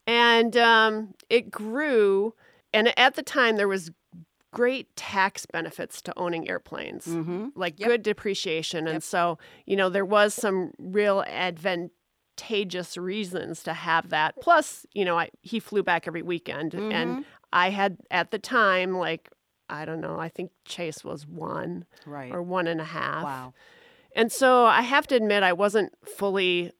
And 0.06 0.56
um, 0.56 1.14
it 1.28 1.50
grew. 1.50 2.34
And 2.72 2.96
at 2.98 3.14
the 3.14 3.22
time, 3.22 3.56
there 3.56 3.68
was 3.68 3.90
great 4.56 4.96
tax 4.96 5.44
benefits 5.44 6.00
to 6.00 6.12
owning 6.16 6.48
airplanes, 6.48 7.06
mm-hmm. 7.06 7.48
like 7.54 7.78
yep. 7.78 7.88
good 7.88 8.02
depreciation. 8.02 8.88
And 8.88 9.02
so, 9.02 9.38
you 9.66 9.76
know, 9.76 9.90
there 9.90 10.04
was 10.04 10.32
some 10.32 10.72
real 10.78 11.22
advantageous 11.26 12.96
reasons 12.96 13.62
to 13.64 13.74
have 13.74 14.08
that. 14.08 14.34
Plus, 14.40 14.86
you 14.94 15.04
know, 15.04 15.18
I, 15.18 15.28
he 15.42 15.60
flew 15.60 15.82
back 15.82 16.08
every 16.08 16.22
weekend. 16.22 16.72
Mm-hmm. 16.72 16.92
And 16.92 17.24
I 17.52 17.68
had 17.70 17.98
at 18.10 18.30
the 18.30 18.38
time 18.38 18.96
like 18.96 19.28
I 19.68 19.84
don't 19.84 20.00
know, 20.00 20.18
I 20.18 20.28
think 20.28 20.52
Chase 20.64 21.04
was 21.04 21.26
one 21.26 21.84
right. 22.06 22.32
or 22.32 22.42
one 22.42 22.66
and 22.66 22.80
a 22.80 22.84
half. 22.84 23.24
Wow. 23.24 23.54
And 24.14 24.32
so 24.32 24.64
I 24.64 24.82
have 24.82 25.06
to 25.08 25.16
admit, 25.16 25.42
I 25.42 25.52
wasn't 25.52 25.92
fully 26.06 26.72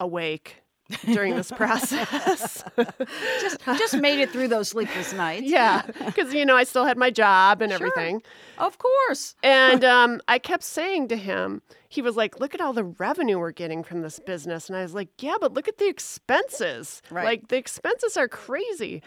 awake 0.00 0.61
during 1.06 1.36
this 1.36 1.50
process. 1.50 2.64
just 3.40 3.60
just 3.78 3.96
made 3.98 4.20
it 4.20 4.30
through 4.30 4.48
those 4.48 4.68
sleepless 4.68 5.12
nights. 5.12 5.44
Yeah, 5.46 5.82
because 6.06 6.32
you 6.34 6.44
know 6.46 6.56
I 6.56 6.64
still 6.64 6.84
had 6.84 6.96
my 6.96 7.10
job 7.10 7.62
and 7.62 7.72
sure. 7.72 7.76
everything. 7.86 8.22
Of 8.58 8.78
course. 8.78 9.34
and 9.42 9.84
um, 9.96 10.20
I 10.28 10.38
kept 10.38 10.62
saying 10.62 11.08
to 11.08 11.16
him, 11.16 11.62
he 11.88 12.02
was 12.02 12.16
like, 12.16 12.38
"Look 12.40 12.54
at 12.54 12.60
all 12.60 12.72
the 12.72 12.84
revenue 12.84 13.38
we're 13.38 13.52
getting 13.52 13.82
from 13.82 14.02
this 14.02 14.18
business," 14.18 14.68
and 14.68 14.76
I 14.76 14.82
was 14.82 14.94
like, 14.94 15.08
"Yeah, 15.20 15.36
but 15.40 15.52
look 15.52 15.68
at 15.68 15.78
the 15.78 15.88
expenses. 15.88 17.02
Right. 17.10 17.24
Like 17.24 17.48
the 17.48 17.56
expenses 17.56 18.16
are 18.16 18.28
crazy." 18.28 19.02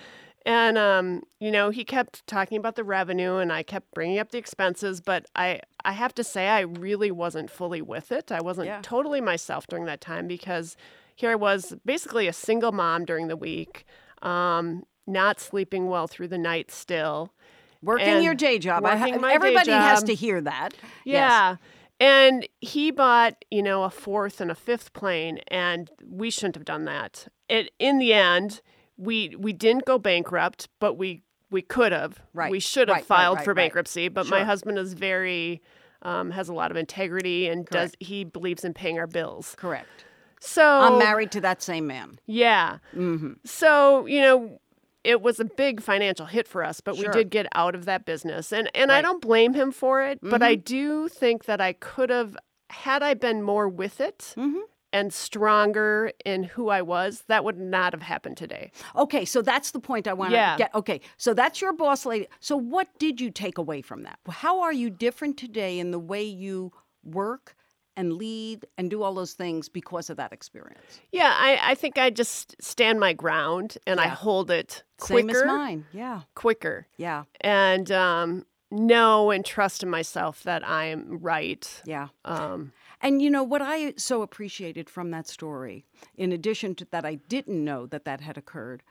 And 0.48 0.78
um, 0.78 1.24
you 1.39 1.50
know, 1.50 1.71
he 1.71 1.84
kept 1.84 2.26
talking 2.28 2.58
about 2.60 2.76
the 2.76 2.84
revenue, 2.84 3.38
and 3.38 3.52
I 3.52 3.63
kept 3.63 3.91
bringing 3.95 4.19
up 4.19 4.30
the 4.32 4.38
expenses. 4.38 5.02
But 5.02 5.26
I, 5.36 5.62
I 5.84 5.93
have 5.93 6.13
to 6.15 6.24
say, 6.24 6.48
I 6.50 6.60
really 6.62 7.10
wasn't 7.10 7.50
fully 7.50 7.82
with 7.82 8.12
it. 8.12 8.32
I 8.32 8.41
wasn't 8.41 8.67
Yeah. 8.67 8.80
totally 8.84 9.21
myself 9.21 9.65
during 9.65 9.86
that 9.86 10.02
time 10.02 10.28
because 10.28 10.78
here 11.15 11.32
I 11.32 11.36
was 11.36 11.73
basically 11.86 12.28
a 12.28 12.34
single 12.34 12.71
mom 12.71 13.06
during 13.06 13.28
the 13.28 13.38
week, 13.38 13.86
um, 14.21 14.84
not 15.08 15.39
sleeping 15.39 15.88
well 15.88 16.08
through 16.08 16.28
the 16.28 16.38
night 16.38 16.71
still. 16.71 17.34
Working 17.82 18.23
your 18.23 18.34
day 18.34 18.58
job. 18.60 18.86
I 18.86 18.95
ha- 18.95 19.06
working 19.06 19.21
day 19.21 19.34
everybody 19.34 19.71
has 19.71 20.04
to 20.04 20.15
hear 20.15 20.41
that. 20.41 20.73
Yes. 21.04 21.06
Yeah. 21.06 21.56
And 21.99 22.47
he 22.60 22.91
bought, 22.91 23.45
you 23.49 23.63
know, 23.63 23.84
a 23.84 23.89
fourth 23.89 24.41
and 24.41 24.51
a 24.51 24.56
fifth 24.56 24.91
plane, 24.93 25.39
and 25.47 25.89
we 26.06 26.30
shouldn't 26.30 26.56
have 26.56 26.65
done 26.65 26.86
that. 26.86 27.28
It 27.47 27.71
in 27.80 27.99
the 27.99 28.13
end, 28.13 28.62
we 28.97 29.36
we 29.39 29.54
didn't 29.54 29.86
go 29.86 29.97
bankrupt, 29.97 30.67
but 30.80 30.95
we 30.95 31.23
we 31.49 31.62
could 31.62 31.93
have. 31.93 32.19
Right, 32.34 32.51
We 32.51 32.60
should 32.60 32.89
have 32.89 32.97
right, 32.97 33.06
filed 33.06 33.38
right, 33.38 33.45
for 33.45 33.54
bankruptcy, 33.54 34.10
but 34.10 34.28
my 34.28 34.43
husband 34.43 34.78
is 34.78 34.93
very 34.93 35.62
um, 36.01 36.32
has 36.32 36.49
a 36.49 36.54
lot 36.54 36.71
of 36.71 36.78
integrity 36.78 37.47
and 37.47 37.65
does 37.65 37.93
he 37.99 38.23
believes 38.23 38.65
in 38.65 38.73
paying 38.73 38.99
our 38.99 39.08
bills. 39.08 39.56
Correct. 39.58 40.06
So 40.39 40.63
I'm 40.63 40.98
married 40.98 41.32
to 41.32 41.41
that 41.41 41.62
same 41.62 41.88
man. 41.88 42.19
Yeah. 42.26 42.78
hmm 42.93 43.34
So, 43.43 44.06
you 44.06 44.21
know, 44.21 44.60
it 45.04 45.21
was 45.21 45.39
a 45.39 45.45
big 45.45 45.82
financial 45.82 46.26
hit 46.26 46.48
for 46.48 46.63
us, 46.63 46.82
but 46.82 46.95
Sure. 46.95 47.06
we 47.06 47.13
did 47.13 47.30
get 47.30 47.45
out 47.54 47.76
of 47.76 47.86
that 47.86 48.06
business. 48.06 48.52
And 48.52 48.69
and 48.76 48.91
I 48.91 49.02
don't 49.02 49.21
blame 49.21 49.54
him 49.54 49.71
for 49.71 50.02
it, 50.04 50.19
but 50.21 50.41
I 50.41 50.56
Mhm. 50.56 50.63
do 50.65 51.08
think 51.10 51.45
that 51.45 51.62
I 51.62 51.74
could 51.74 52.10
have 52.10 52.36
had 52.71 53.04
I 53.04 53.13
been 53.13 53.41
more 53.43 53.69
with 53.69 54.02
it 54.02 54.34
hmm 54.36 54.60
and 54.91 55.13
stronger 55.13 56.12
in 56.24 56.43
who 56.43 56.69
I 56.69 56.82
was, 56.82 57.24
that 57.28 57.43
would 57.43 57.58
not 57.60 57.91
have 57.93 58.02
happened 58.02 58.38
today. 58.38 58.71
Okay, 58.95 59.26
so 59.26 59.41
that's 59.41 59.71
the 59.71 59.80
point 59.80 60.08
I 60.08 60.13
want 60.13 60.32
to 60.32 60.38
Yeah. 60.38 60.56
get. 60.58 60.74
Okay, 60.74 61.02
so 61.17 61.34
that's 61.34 61.60
your 61.62 61.74
boss 61.74 62.06
lady. 62.06 62.28
So 62.39 62.56
what 62.56 62.88
did 62.98 63.19
you 63.19 63.30
take 63.30 63.58
away 63.58 63.82
from 63.82 64.04
that? 64.04 64.19
How 64.30 64.62
are 64.62 64.71
you 64.74 64.89
different 64.89 65.38
today 65.38 65.80
in 65.80 65.91
the 65.91 66.00
way 66.00 66.24
you 66.24 66.71
work 67.04 67.56
and 67.97 68.13
lead 68.13 68.65
and 68.77 68.89
do 68.89 69.03
all 69.03 69.13
those 69.13 69.34
things 69.34 69.69
because 69.69 70.10
of 70.10 70.17
that 70.17 70.31
experience? 70.34 70.99
Yeah, 71.12 71.34
I, 71.36 71.60
I 71.71 71.75
think 71.75 71.97
I 71.97 72.10
just 72.10 72.55
stand 72.62 72.99
my 72.99 73.13
ground 73.13 73.77
and 73.88 73.99
I 73.99 74.08
hold 74.08 74.51
it 74.51 74.84
quicker, 74.99 75.19
Same 75.19 75.29
as 75.29 75.45
mine. 75.45 75.86
Yeah, 75.93 76.21
quicker, 76.36 76.88
yeah, 76.97 77.23
and 77.41 77.91
um, 77.91 78.45
know 78.71 79.31
and 79.31 79.45
trust 79.45 79.84
in 79.84 79.89
myself 79.89 80.43
that 80.43 80.67
I 80.67 80.86
am 80.86 81.19
right. 81.21 81.81
yeah. 81.86 82.08
Um, 82.25 82.73
And 83.01 83.21
you 83.21 83.29
know 83.29 83.43
what 83.43 83.62
I 83.62 83.93
so 83.97 84.21
appreciated 84.23 84.89
from 84.89 85.12
that 85.12 85.27
story, 85.27 85.86
in 86.17 86.31
addition 86.31 86.73
to 86.75 86.86
that, 86.91 87.05
I 87.05 87.15
didn't 87.29 87.63
know 87.63 87.86
that 87.88 88.05
that 88.05 88.21
had 88.21 88.38
occurred. 88.38 88.81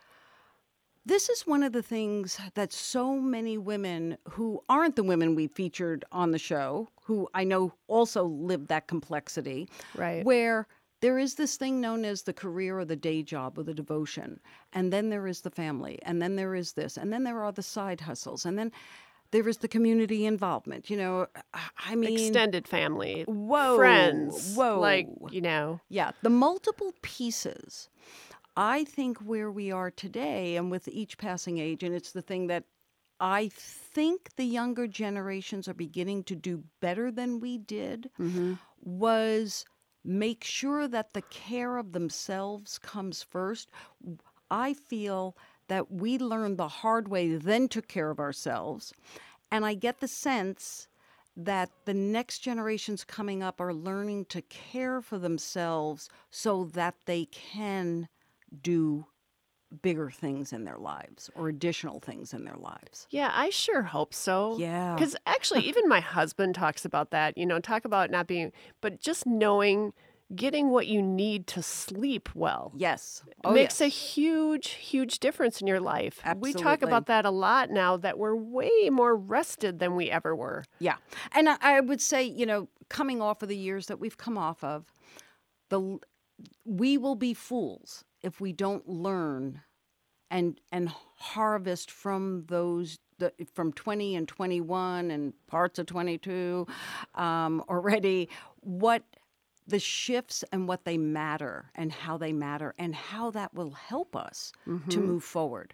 This 1.05 1.29
is 1.29 1.45
one 1.45 1.61
of 1.61 1.71
the 1.71 1.83
things 1.83 2.39
that 2.55 2.73
so 2.73 3.15
many 3.15 3.59
women 3.59 4.17
who 4.29 4.63
aren't 4.67 4.95
the 4.95 5.03
women 5.03 5.35
we 5.35 5.47
featured 5.47 6.03
on 6.11 6.31
the 6.31 6.39
show, 6.39 6.89
who 7.03 7.29
I 7.33 7.43
know 7.43 7.73
also 7.87 8.25
live 8.25 8.67
that 8.67 8.87
complexity, 8.87 9.69
right. 9.95 10.25
where 10.25 10.67
there 11.01 11.19
is 11.19 11.35
this 11.35 11.57
thing 11.57 11.79
known 11.79 12.05
as 12.05 12.23
the 12.23 12.33
career 12.33 12.79
or 12.79 12.85
the 12.85 12.95
day 12.95 13.21
job 13.21 13.59
or 13.59 13.63
the 13.63 13.73
devotion. 13.73 14.39
And 14.73 14.91
then 14.91 15.09
there 15.09 15.27
is 15.27 15.41
the 15.41 15.51
family. 15.51 15.99
And 16.01 16.19
then 16.19 16.37
there 16.37 16.55
is 16.55 16.73
this. 16.73 16.97
And 16.97 17.13
then 17.13 17.23
there 17.23 17.43
are 17.43 17.51
the 17.51 17.61
side 17.61 18.01
hustles. 18.01 18.43
And 18.43 18.57
then 18.57 18.71
there 19.29 19.47
is 19.47 19.57
the 19.57 19.67
community 19.67 20.25
involvement. 20.25 20.89
You 20.89 20.97
know, 20.97 21.27
I 21.77 21.93
mean, 21.93 22.13
Extended 22.13 22.67
family, 22.67 23.23
whoa, 23.27 23.75
friends, 23.75 24.55
whoa. 24.55 24.79
like 24.79 25.07
you 25.29 25.41
know. 25.41 25.81
Yeah, 25.89 26.11
the 26.21 26.29
multiple 26.29 26.93
pieces. 27.01 27.89
I 28.57 28.83
think 28.85 29.17
where 29.19 29.51
we 29.51 29.71
are 29.71 29.91
today, 29.91 30.55
and 30.55 30.71
with 30.71 30.87
each 30.87 31.17
passing 31.17 31.57
age, 31.57 31.83
and 31.83 31.93
it's 31.93 32.11
the 32.11 32.21
thing 32.21 32.47
that 32.47 32.63
I 33.19 33.49
think 33.49 34.35
the 34.35 34.45
younger 34.45 34.87
generations 34.87 35.67
are 35.67 35.73
beginning 35.73 36.23
to 36.25 36.35
do 36.35 36.63
better 36.81 37.11
than 37.11 37.39
we 37.39 37.57
did, 37.57 38.09
Mm-hmm. 38.19 38.53
was 38.81 39.65
make 40.03 40.43
sure 40.43 40.87
that 40.87 41.13
the 41.13 41.21
care 41.23 41.77
of 41.77 41.91
themselves 41.93 42.77
comes 42.77 43.23
first. 43.23 43.71
I 44.51 44.73
feel 44.73 45.35
that 45.67 45.91
we 45.91 46.17
learned 46.17 46.57
the 46.57 46.67
hard 46.67 47.07
way, 47.07 47.35
then 47.35 47.67
took 47.67 47.87
care 47.87 48.11
of 48.11 48.19
ourselves. 48.19 48.93
And 49.51 49.65
I 49.65 49.73
get 49.73 49.99
the 49.99 50.07
sense 50.07 50.87
that 51.35 51.71
the 51.85 51.93
next 51.93 52.39
generations 52.39 53.03
coming 53.03 53.43
up 53.43 53.59
are 53.59 53.73
learning 53.73 54.25
to 54.25 54.41
care 54.43 55.01
for 55.01 55.17
themselves 55.17 56.09
so 56.29 56.65
that 56.65 56.95
they 57.05 57.25
can 57.25 58.07
do 58.61 59.05
bigger 59.81 60.09
things 60.09 60.53
in 60.53 60.63
their 60.63 60.77
lives 60.77 61.29
or 61.35 61.49
additional 61.49 61.99
things 61.99 62.33
in 62.33 62.45
their 62.45 62.55
lives. 62.55 63.07
Yeah, 63.09 63.31
I 63.33 63.49
sure 63.49 63.83
hope 63.83 64.13
so. 64.13 64.57
Yeah. 64.57 64.95
Because 64.95 65.15
actually, 65.25 65.61
even 65.67 65.87
my 65.87 65.99
husband 65.99 66.55
talks 66.55 66.85
about 66.85 67.11
that. 67.11 67.37
You 67.37 67.45
know, 67.45 67.59
talk 67.59 67.85
about 67.85 68.09
not 68.09 68.27
being, 68.27 68.51
but 68.81 68.99
just 68.99 69.25
knowing, 69.25 69.93
getting 70.35 70.69
what 70.69 70.87
you 70.87 71.01
need 71.01 71.47
to 71.47 71.61
sleep 71.61 72.29
well. 72.33 72.71
Yes. 72.75 73.23
Oh, 73.43 73.51
makes 73.51 73.81
a 73.81 73.87
huge, 73.87 74.69
huge 74.71 75.19
difference 75.19 75.61
in 75.61 75.67
your 75.67 75.79
life. 75.79 76.21
We 76.37 76.53
talk 76.53 76.81
about 76.81 77.07
that 77.07 77.25
a 77.25 77.31
lot 77.31 77.69
now 77.69 77.97
that 77.97 78.17
we're 78.17 78.35
way 78.35 78.89
more 78.89 79.15
rested 79.15 79.79
than 79.79 79.95
we 79.95 80.09
ever 80.09 80.35
were. 80.35 80.63
Yeah. 80.79 80.95
And 81.33 81.49
I, 81.49 81.57
I 81.61 81.79
would 81.81 82.01
say, 82.01 82.23
you 82.23 82.45
know, 82.45 82.69
coming 82.89 83.21
off 83.21 83.41
of 83.41 83.49
the 83.49 83.57
years 83.57 83.87
that 83.87 83.99
we've 83.99 84.17
come 84.17 84.37
off 84.37 84.63
of, 84.63 84.85
the 85.69 85.99
we 86.65 86.97
will 86.97 87.15
be 87.15 87.33
fools 87.33 88.03
if 88.25 88.41
we 88.41 88.51
don't 88.51 88.89
learn 88.89 89.61
and 90.31 90.59
and 90.71 90.89
harvest 91.17 91.91
from 91.91 92.43
those 92.47 92.97
the, 93.19 93.31
from 93.53 93.71
20 93.71 94.15
and 94.15 94.27
21 94.27 95.11
and 95.11 95.33
parts 95.47 95.79
of 95.79 95.85
22 95.85 96.67
um, 97.13 97.63
already 97.69 98.27
what 98.59 99.03
the 99.67 99.79
shifts 99.79 100.43
and 100.51 100.67
what 100.67 100.85
they 100.85 100.97
matter 100.97 101.71
and 101.75 101.91
how 101.91 102.17
they 102.17 102.33
matter 102.33 102.73
and 102.77 102.93
how 102.93 103.31
that 103.31 103.53
will 103.53 103.71
help 103.71 104.15
us 104.15 104.51
to 104.89 104.99
move 104.99 105.23
forward. 105.23 105.73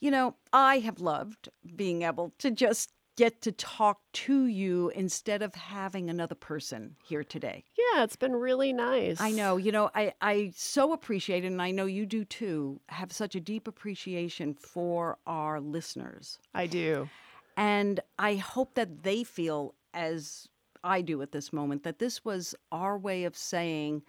You 0.00 0.10
know, 0.10 0.34
I 0.52 0.80
have 0.80 1.00
loved 1.00 1.48
being 1.76 2.02
able 2.02 2.32
to 2.38 2.50
just 2.50 2.90
get 3.16 3.42
to 3.42 3.52
talk 3.52 4.00
to 4.12 4.46
you 4.46 4.90
instead 4.94 5.42
of 5.42 5.54
having 5.54 6.08
another 6.08 6.34
person 6.34 6.96
here 7.04 7.22
today. 7.22 7.64
Yeah, 7.76 8.04
it's 8.04 8.16
been 8.16 8.34
really 8.34 8.72
nice. 8.72 9.20
I 9.20 9.30
know, 9.30 9.56
you 9.56 9.70
know, 9.70 9.90
I, 9.94 10.14
I 10.20 10.52
so 10.56 10.92
appreciate 10.92 11.44
it, 11.44 11.48
and 11.48 11.60
I 11.60 11.70
know 11.70 11.86
you 11.86 12.06
do 12.06 12.24
too, 12.24 12.80
have 12.88 13.12
such 13.12 13.34
a 13.34 13.40
deep 13.40 13.68
appreciation 13.68 14.54
for 14.54 15.18
our 15.26 15.60
listeners. 15.60 16.38
I 16.54 16.66
do. 16.66 17.08
And 17.56 18.00
I 18.18 18.36
hope 18.36 18.74
that 18.74 19.02
they 19.02 19.24
feel 19.24 19.74
as 19.92 20.48
I 20.82 21.02
do 21.02 21.20
at 21.22 21.32
this 21.32 21.52
moment 21.52 21.82
that 21.84 21.98
this 21.98 22.24
was 22.24 22.54
our 22.72 22.98
way 22.98 23.24
of 23.24 23.36
saying, 23.36 24.02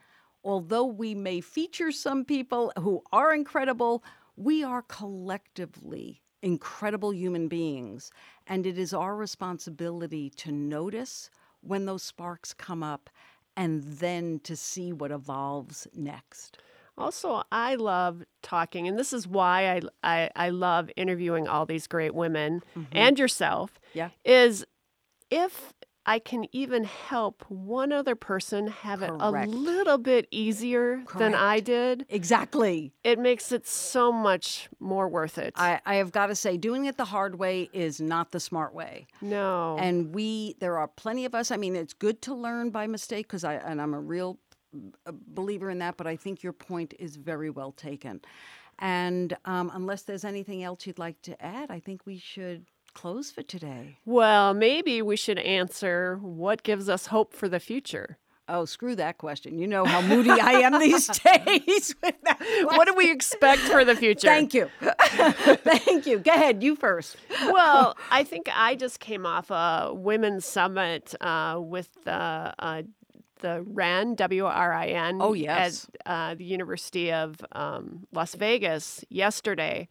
although 0.43 0.85
we 0.85 1.13
may 1.13 1.41
feature 1.41 1.91
some 1.91 2.25
people 2.25 2.71
who 2.79 3.03
are 3.11 3.33
incredible, 3.33 4.03
we 4.35 4.63
are 4.63 4.81
collectively 4.83 6.22
incredible 6.43 7.13
human 7.13 7.47
beings. 7.47 8.11
And 8.45 8.67
it 8.67 8.77
is 8.77 8.93
our 8.93 9.15
responsibility 9.15 10.29
to 10.31 10.51
notice 10.51 11.31
when 11.61 11.85
those 11.85 12.03
sparks 12.03 12.53
come 12.53 12.83
up 12.83 13.09
and 13.55 13.83
then 13.83 14.39
to 14.43 14.55
see 14.55 14.91
what 14.93 15.11
evolves 15.11 15.87
next. 15.95 16.57
Also, 16.95 17.41
I 17.51 17.73
love 17.75 18.23
talking, 18.43 18.87
and 18.87 18.99
this 18.99 19.13
is 19.13 19.27
why 19.27 19.71
I, 19.71 19.81
I, 20.03 20.29
I 20.35 20.49
love 20.49 20.91
interviewing 20.95 21.47
all 21.47 21.65
these 21.65 21.87
great 21.87 22.13
women 22.13 22.61
and 22.91 23.17
yourself. 23.17 23.71
Mm-hmm. 23.71 23.97
Yeah. 23.97 24.09
Is 24.23 24.65
if 25.31 25.73
I 26.05 26.19
can 26.19 26.45
even 26.51 26.83
help 26.83 27.45
one 27.49 27.91
other 27.93 28.15
person 28.15 28.67
have 28.67 29.01
it 29.01 29.09
a 29.09 29.31
little 29.45 29.97
bit 29.97 30.27
easier 30.31 31.03
than 31.17 31.33
I 31.33 31.61
did, 31.61 32.05
Exactly. 32.09 32.91
it 33.03 33.19
makes 33.19 33.51
it 33.53 33.65
so 33.65 34.11
much 34.11 34.67
more 34.79 35.07
worth 35.07 35.37
it. 35.37 35.53
I, 35.55 35.79
I 35.85 35.95
have 35.95 36.11
got 36.11 36.27
to 36.27 36.35
say, 36.35 36.57
doing 36.57 36.85
it 36.85 36.97
the 36.97 37.05
hard 37.05 37.39
way 37.39 37.69
is 37.71 38.01
not 38.01 38.31
the 38.31 38.39
smart 38.41 38.73
way. 38.73 39.07
no. 39.21 39.77
And 39.79 40.13
we, 40.13 40.55
there 40.59 40.77
are 40.77 40.87
plenty 40.89 41.23
of 41.25 41.33
us. 41.33 41.51
I 41.51 41.57
mean, 41.57 41.75
it's 41.75 41.93
good 41.93 42.21
to 42.23 42.33
learn 42.35 42.69
by 42.69 42.85
mistake 42.87 43.27
because 43.27 43.43
I, 43.43 43.55
and 43.55 43.81
I'm 43.81 43.93
a 43.93 43.99
real 43.99 44.39
uh, 45.05 45.11
believer 45.27 45.69
in 45.69 45.79
that. 45.79 45.95
But 45.97 46.07
I 46.07 46.15
think 46.17 46.43
your 46.43 46.53
point 46.53 46.93
is 46.99 47.15
very 47.15 47.49
well 47.49 47.71
taken. 47.71 48.21
And 48.79 49.37
um, 49.45 49.71
unless 49.73 50.01
there's 50.01 50.25
anything 50.25 50.63
else 50.63 50.85
you'd 50.87 50.99
like 50.99 51.21
to 51.23 51.41
add, 51.45 51.69
I 51.71 51.79
think 51.79 52.05
we 52.05 52.17
should 52.17 52.65
close 52.93 53.31
for 53.31 53.43
today. 53.43 53.97
well, 54.05 54.53
maybe 54.53 55.01
we 55.01 55.15
should 55.15 55.39
answer 55.39 56.17
what 56.21 56.63
gives 56.63 56.89
us 56.89 57.07
hope 57.07 57.33
for 57.33 57.47
the 57.49 57.59
future. 57.59 58.17
Oh, 58.49 58.65
screw 58.65 58.93
that 58.97 59.17
question. 59.19 59.57
You 59.57 59.67
know 59.67 59.85
how 59.85 60.01
moody 60.01 60.29
I 60.29 60.51
am 60.67 60.77
these 60.77 61.07
days 61.19 61.95
with 62.03 62.15
that. 62.23 62.39
What 62.65 62.87
do 62.87 62.93
we 62.93 63.09
expect 63.09 63.61
for 63.61 63.85
the 63.85 63.95
future? 63.95 64.27
Thank 64.27 64.53
you. 64.53 64.69
Thank 64.81 66.05
you. 66.05 66.19
Go 66.19 66.33
ahead. 66.33 66.61
You 66.61 66.75
first. 66.75 67.15
well, 67.45 67.95
I 68.11 68.25
think 68.25 68.49
I 68.53 68.75
just 68.75 68.99
came 68.99 69.25
off 69.25 69.49
a 69.49 69.91
women's 69.93 70.45
summit 70.45 71.15
uh, 71.21 71.57
with 71.61 71.89
the 72.03 72.53
uh, 72.59 72.83
the 73.39 73.63
RAN 73.65 74.15
W 74.15 74.45
R 74.45 74.73
I 74.73 74.87
N. 74.87 75.19
Oh, 75.21 75.31
yes. 75.33 75.87
at 76.05 76.11
uh, 76.11 76.35
the 76.35 76.43
University 76.43 77.13
of 77.13 77.37
um, 77.53 78.05
Las 78.11 78.35
Vegas 78.35 79.05
yesterday, 79.09 79.87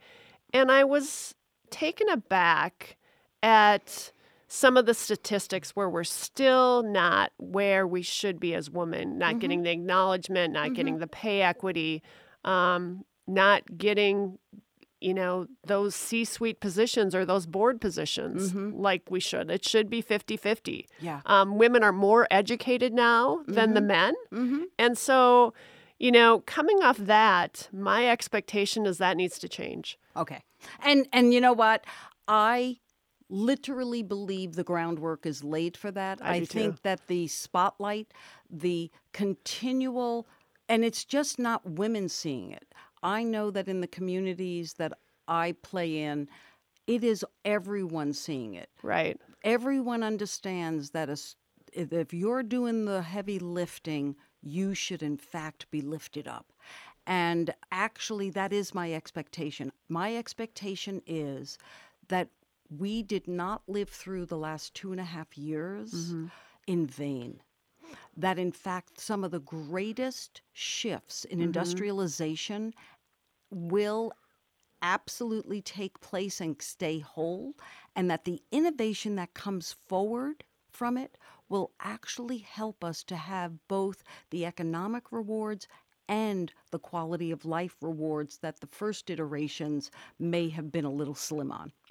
and 0.53 0.71
I 0.71 0.83
was 0.83 1.33
taken 1.73 2.07
aback 2.09 2.97
at 3.41 4.11
some 4.47 4.77
of 4.77 4.85
the 4.85 4.93
statistics 4.93 5.71
where 5.75 5.89
we're 5.89 6.03
still 6.03 6.83
not 6.83 7.31
where 7.37 7.87
we 7.87 8.01
should 8.01 8.39
be 8.39 8.53
as 8.53 8.69
women, 8.69 9.17
not 9.17 9.31
Mm-hmm. 9.31 9.39
getting 9.39 9.63
the 9.63 9.71
acknowledgement, 9.71 10.53
not 10.53 10.73
getting 10.75 10.99
the 10.99 11.07
pay 11.07 11.41
equity, 11.41 12.03
um, 12.45 13.03
not 13.27 13.63
getting, 13.77 14.37
you 15.01 15.13
know, 15.13 15.47
those 15.65 15.95
C 15.95 16.23
suite 16.23 16.59
positions 16.59 17.15
or 17.15 17.25
those 17.25 17.45
board 17.47 17.81
positions 17.81 18.51
Mm-hmm. 18.53 18.79
like 18.79 19.01
we 19.09 19.19
should. 19.19 19.49
It 19.49 19.65
should 19.65 19.89
be 19.89 20.01
50 20.01 20.37
50. 20.37 20.87
Yeah. 20.99 21.21
Um, 21.25 21.57
women 21.57 21.83
are 21.83 21.91
more 21.93 22.27
educated 22.29 22.93
now 22.93 23.41
than 23.47 23.73
the 23.73 23.81
men. 23.81 24.13
Mm-hmm. 24.31 24.63
And 24.77 24.97
so, 24.97 25.53
you 25.99 26.11
know, 26.11 26.41
coming 26.45 26.83
off 26.83 26.97
that, 26.97 27.69
my 27.73 28.07
expectation 28.07 28.85
is 28.85 28.99
that 28.99 29.17
needs 29.17 29.39
to 29.39 29.49
change. 29.49 29.97
Okay. 30.15 30.43
And 30.81 31.07
and 31.13 31.33
you 31.33 31.41
know 31.41 31.53
what? 31.53 31.85
I 32.27 32.77
literally 33.29 34.03
believe 34.03 34.55
the 34.55 34.63
groundwork 34.63 35.25
is 35.25 35.43
laid 35.43 35.75
for 35.75 35.91
that. 35.91 36.19
I 36.21 36.39
do 36.39 36.45
think 36.45 36.75
too. 36.75 36.79
that 36.83 37.07
the 37.07 37.27
spotlight, 37.27 38.13
the 38.49 38.91
continual 39.11 40.27
and 40.69 40.85
it's 40.85 41.03
just 41.03 41.39
not 41.39 41.65
women 41.65 42.07
seeing 42.09 42.51
it. 42.51 42.73
I 43.01 43.23
know 43.23 43.51
that 43.51 43.67
in 43.67 43.81
the 43.81 43.87
communities 43.87 44.73
that 44.75 44.93
I 45.27 45.53
play 45.61 45.99
in, 45.99 46.29
it 46.87 47.03
is 47.03 47.25
everyone 47.43 48.13
seeing 48.13 48.53
it. 48.53 48.69
Right. 48.81 49.19
Everyone 49.43 50.03
understands 50.03 50.91
that 50.91 51.09
a 51.09 51.13
s 51.13 51.35
if 51.73 51.91
if 51.91 52.13
you're 52.13 52.43
doing 52.43 52.85
the 52.85 53.01
heavy 53.01 53.39
lifting, 53.39 54.15
you 54.41 54.75
should 54.75 55.01
in 55.01 55.17
fact 55.17 55.69
be 55.71 55.81
lifted 55.81 56.27
up. 56.27 56.53
And 57.05 57.53
actually, 57.71 58.29
that 58.31 58.53
is 58.53 58.73
my 58.73 58.93
expectation. 58.93 59.71
My 59.89 60.15
expectation 60.15 61.01
is 61.05 61.57
that 62.07 62.29
we 62.69 63.03
did 63.03 63.27
not 63.27 63.61
live 63.67 63.89
through 63.89 64.25
the 64.25 64.37
last 64.37 64.73
two 64.73 64.91
and 64.91 65.01
a 65.01 65.05
half 65.05 65.37
years 65.37 65.93
mm-hmm. 65.93 66.27
in 66.67 66.87
vain. 66.87 67.41
That 68.15 68.39
in 68.39 68.51
fact, 68.51 68.99
some 68.99 69.23
of 69.23 69.31
the 69.31 69.39
greatest 69.39 70.41
shifts 70.53 71.25
in 71.25 71.37
mm-hmm. 71.37 71.47
industrialization 71.47 72.73
will 73.51 74.13
absolutely 74.81 75.61
take 75.61 75.99
place 76.01 76.41
and 76.41 76.61
stay 76.61 76.99
whole, 76.99 77.53
and 77.95 78.09
that 78.09 78.25
the 78.25 78.41
innovation 78.51 79.15
that 79.15 79.33
comes 79.33 79.75
forward 79.87 80.43
from 80.71 80.97
it 80.97 81.17
will 81.47 81.71
actually 81.79 82.39
help 82.39 82.83
us 82.83 83.03
to 83.03 83.15
have 83.15 83.67
both 83.67 84.03
the 84.31 84.45
economic 84.45 85.11
rewards 85.11 85.67
and 86.07 86.53
the 86.71 86.79
quality 86.79 87.31
of 87.31 87.45
life 87.45 87.75
rewards 87.81 88.37
that 88.39 88.59
the 88.59 88.67
first 88.67 89.09
iterations 89.09 89.91
may 90.19 90.49
have 90.49 90.71
been 90.71 90.85
a 90.85 90.91
little 90.91 91.15
slim 91.15 91.51
on. 91.51 91.71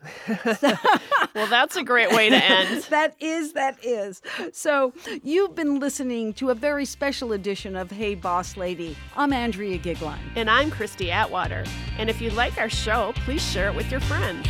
Well, 1.35 1.47
that's 1.47 1.77
a 1.77 1.83
great 1.83 2.11
way 2.11 2.29
to 2.29 2.37
end. 2.37 2.83
that 2.91 3.17
is, 3.19 3.55
that 3.55 3.83
is. 3.83 4.21
So, 4.53 4.93
you've 5.23 5.55
been 5.55 5.79
listening 5.79 6.35
to 6.35 6.51
a 6.51 6.55
very 6.55 6.85
special 6.85 7.33
edition 7.33 7.75
of 7.75 7.91
Hey 7.91 8.15
Boss 8.15 8.57
Lady. 8.57 8.97
I'm 9.17 9.33
Andrea 9.33 9.79
Goeglein. 9.79 10.19
And 10.37 10.51
I'm 10.51 10.71
Christy 10.71 11.11
Atwater. 11.11 11.65
And 11.99 12.11
if 12.11 12.21
you 12.21 12.31
like 12.31 12.59
our 12.59 12.69
show, 12.69 13.13
please 13.25 13.43
share 13.43 13.69
it 13.69 13.75
with 13.75 13.91
your 13.91 14.01
friends. 14.01 14.47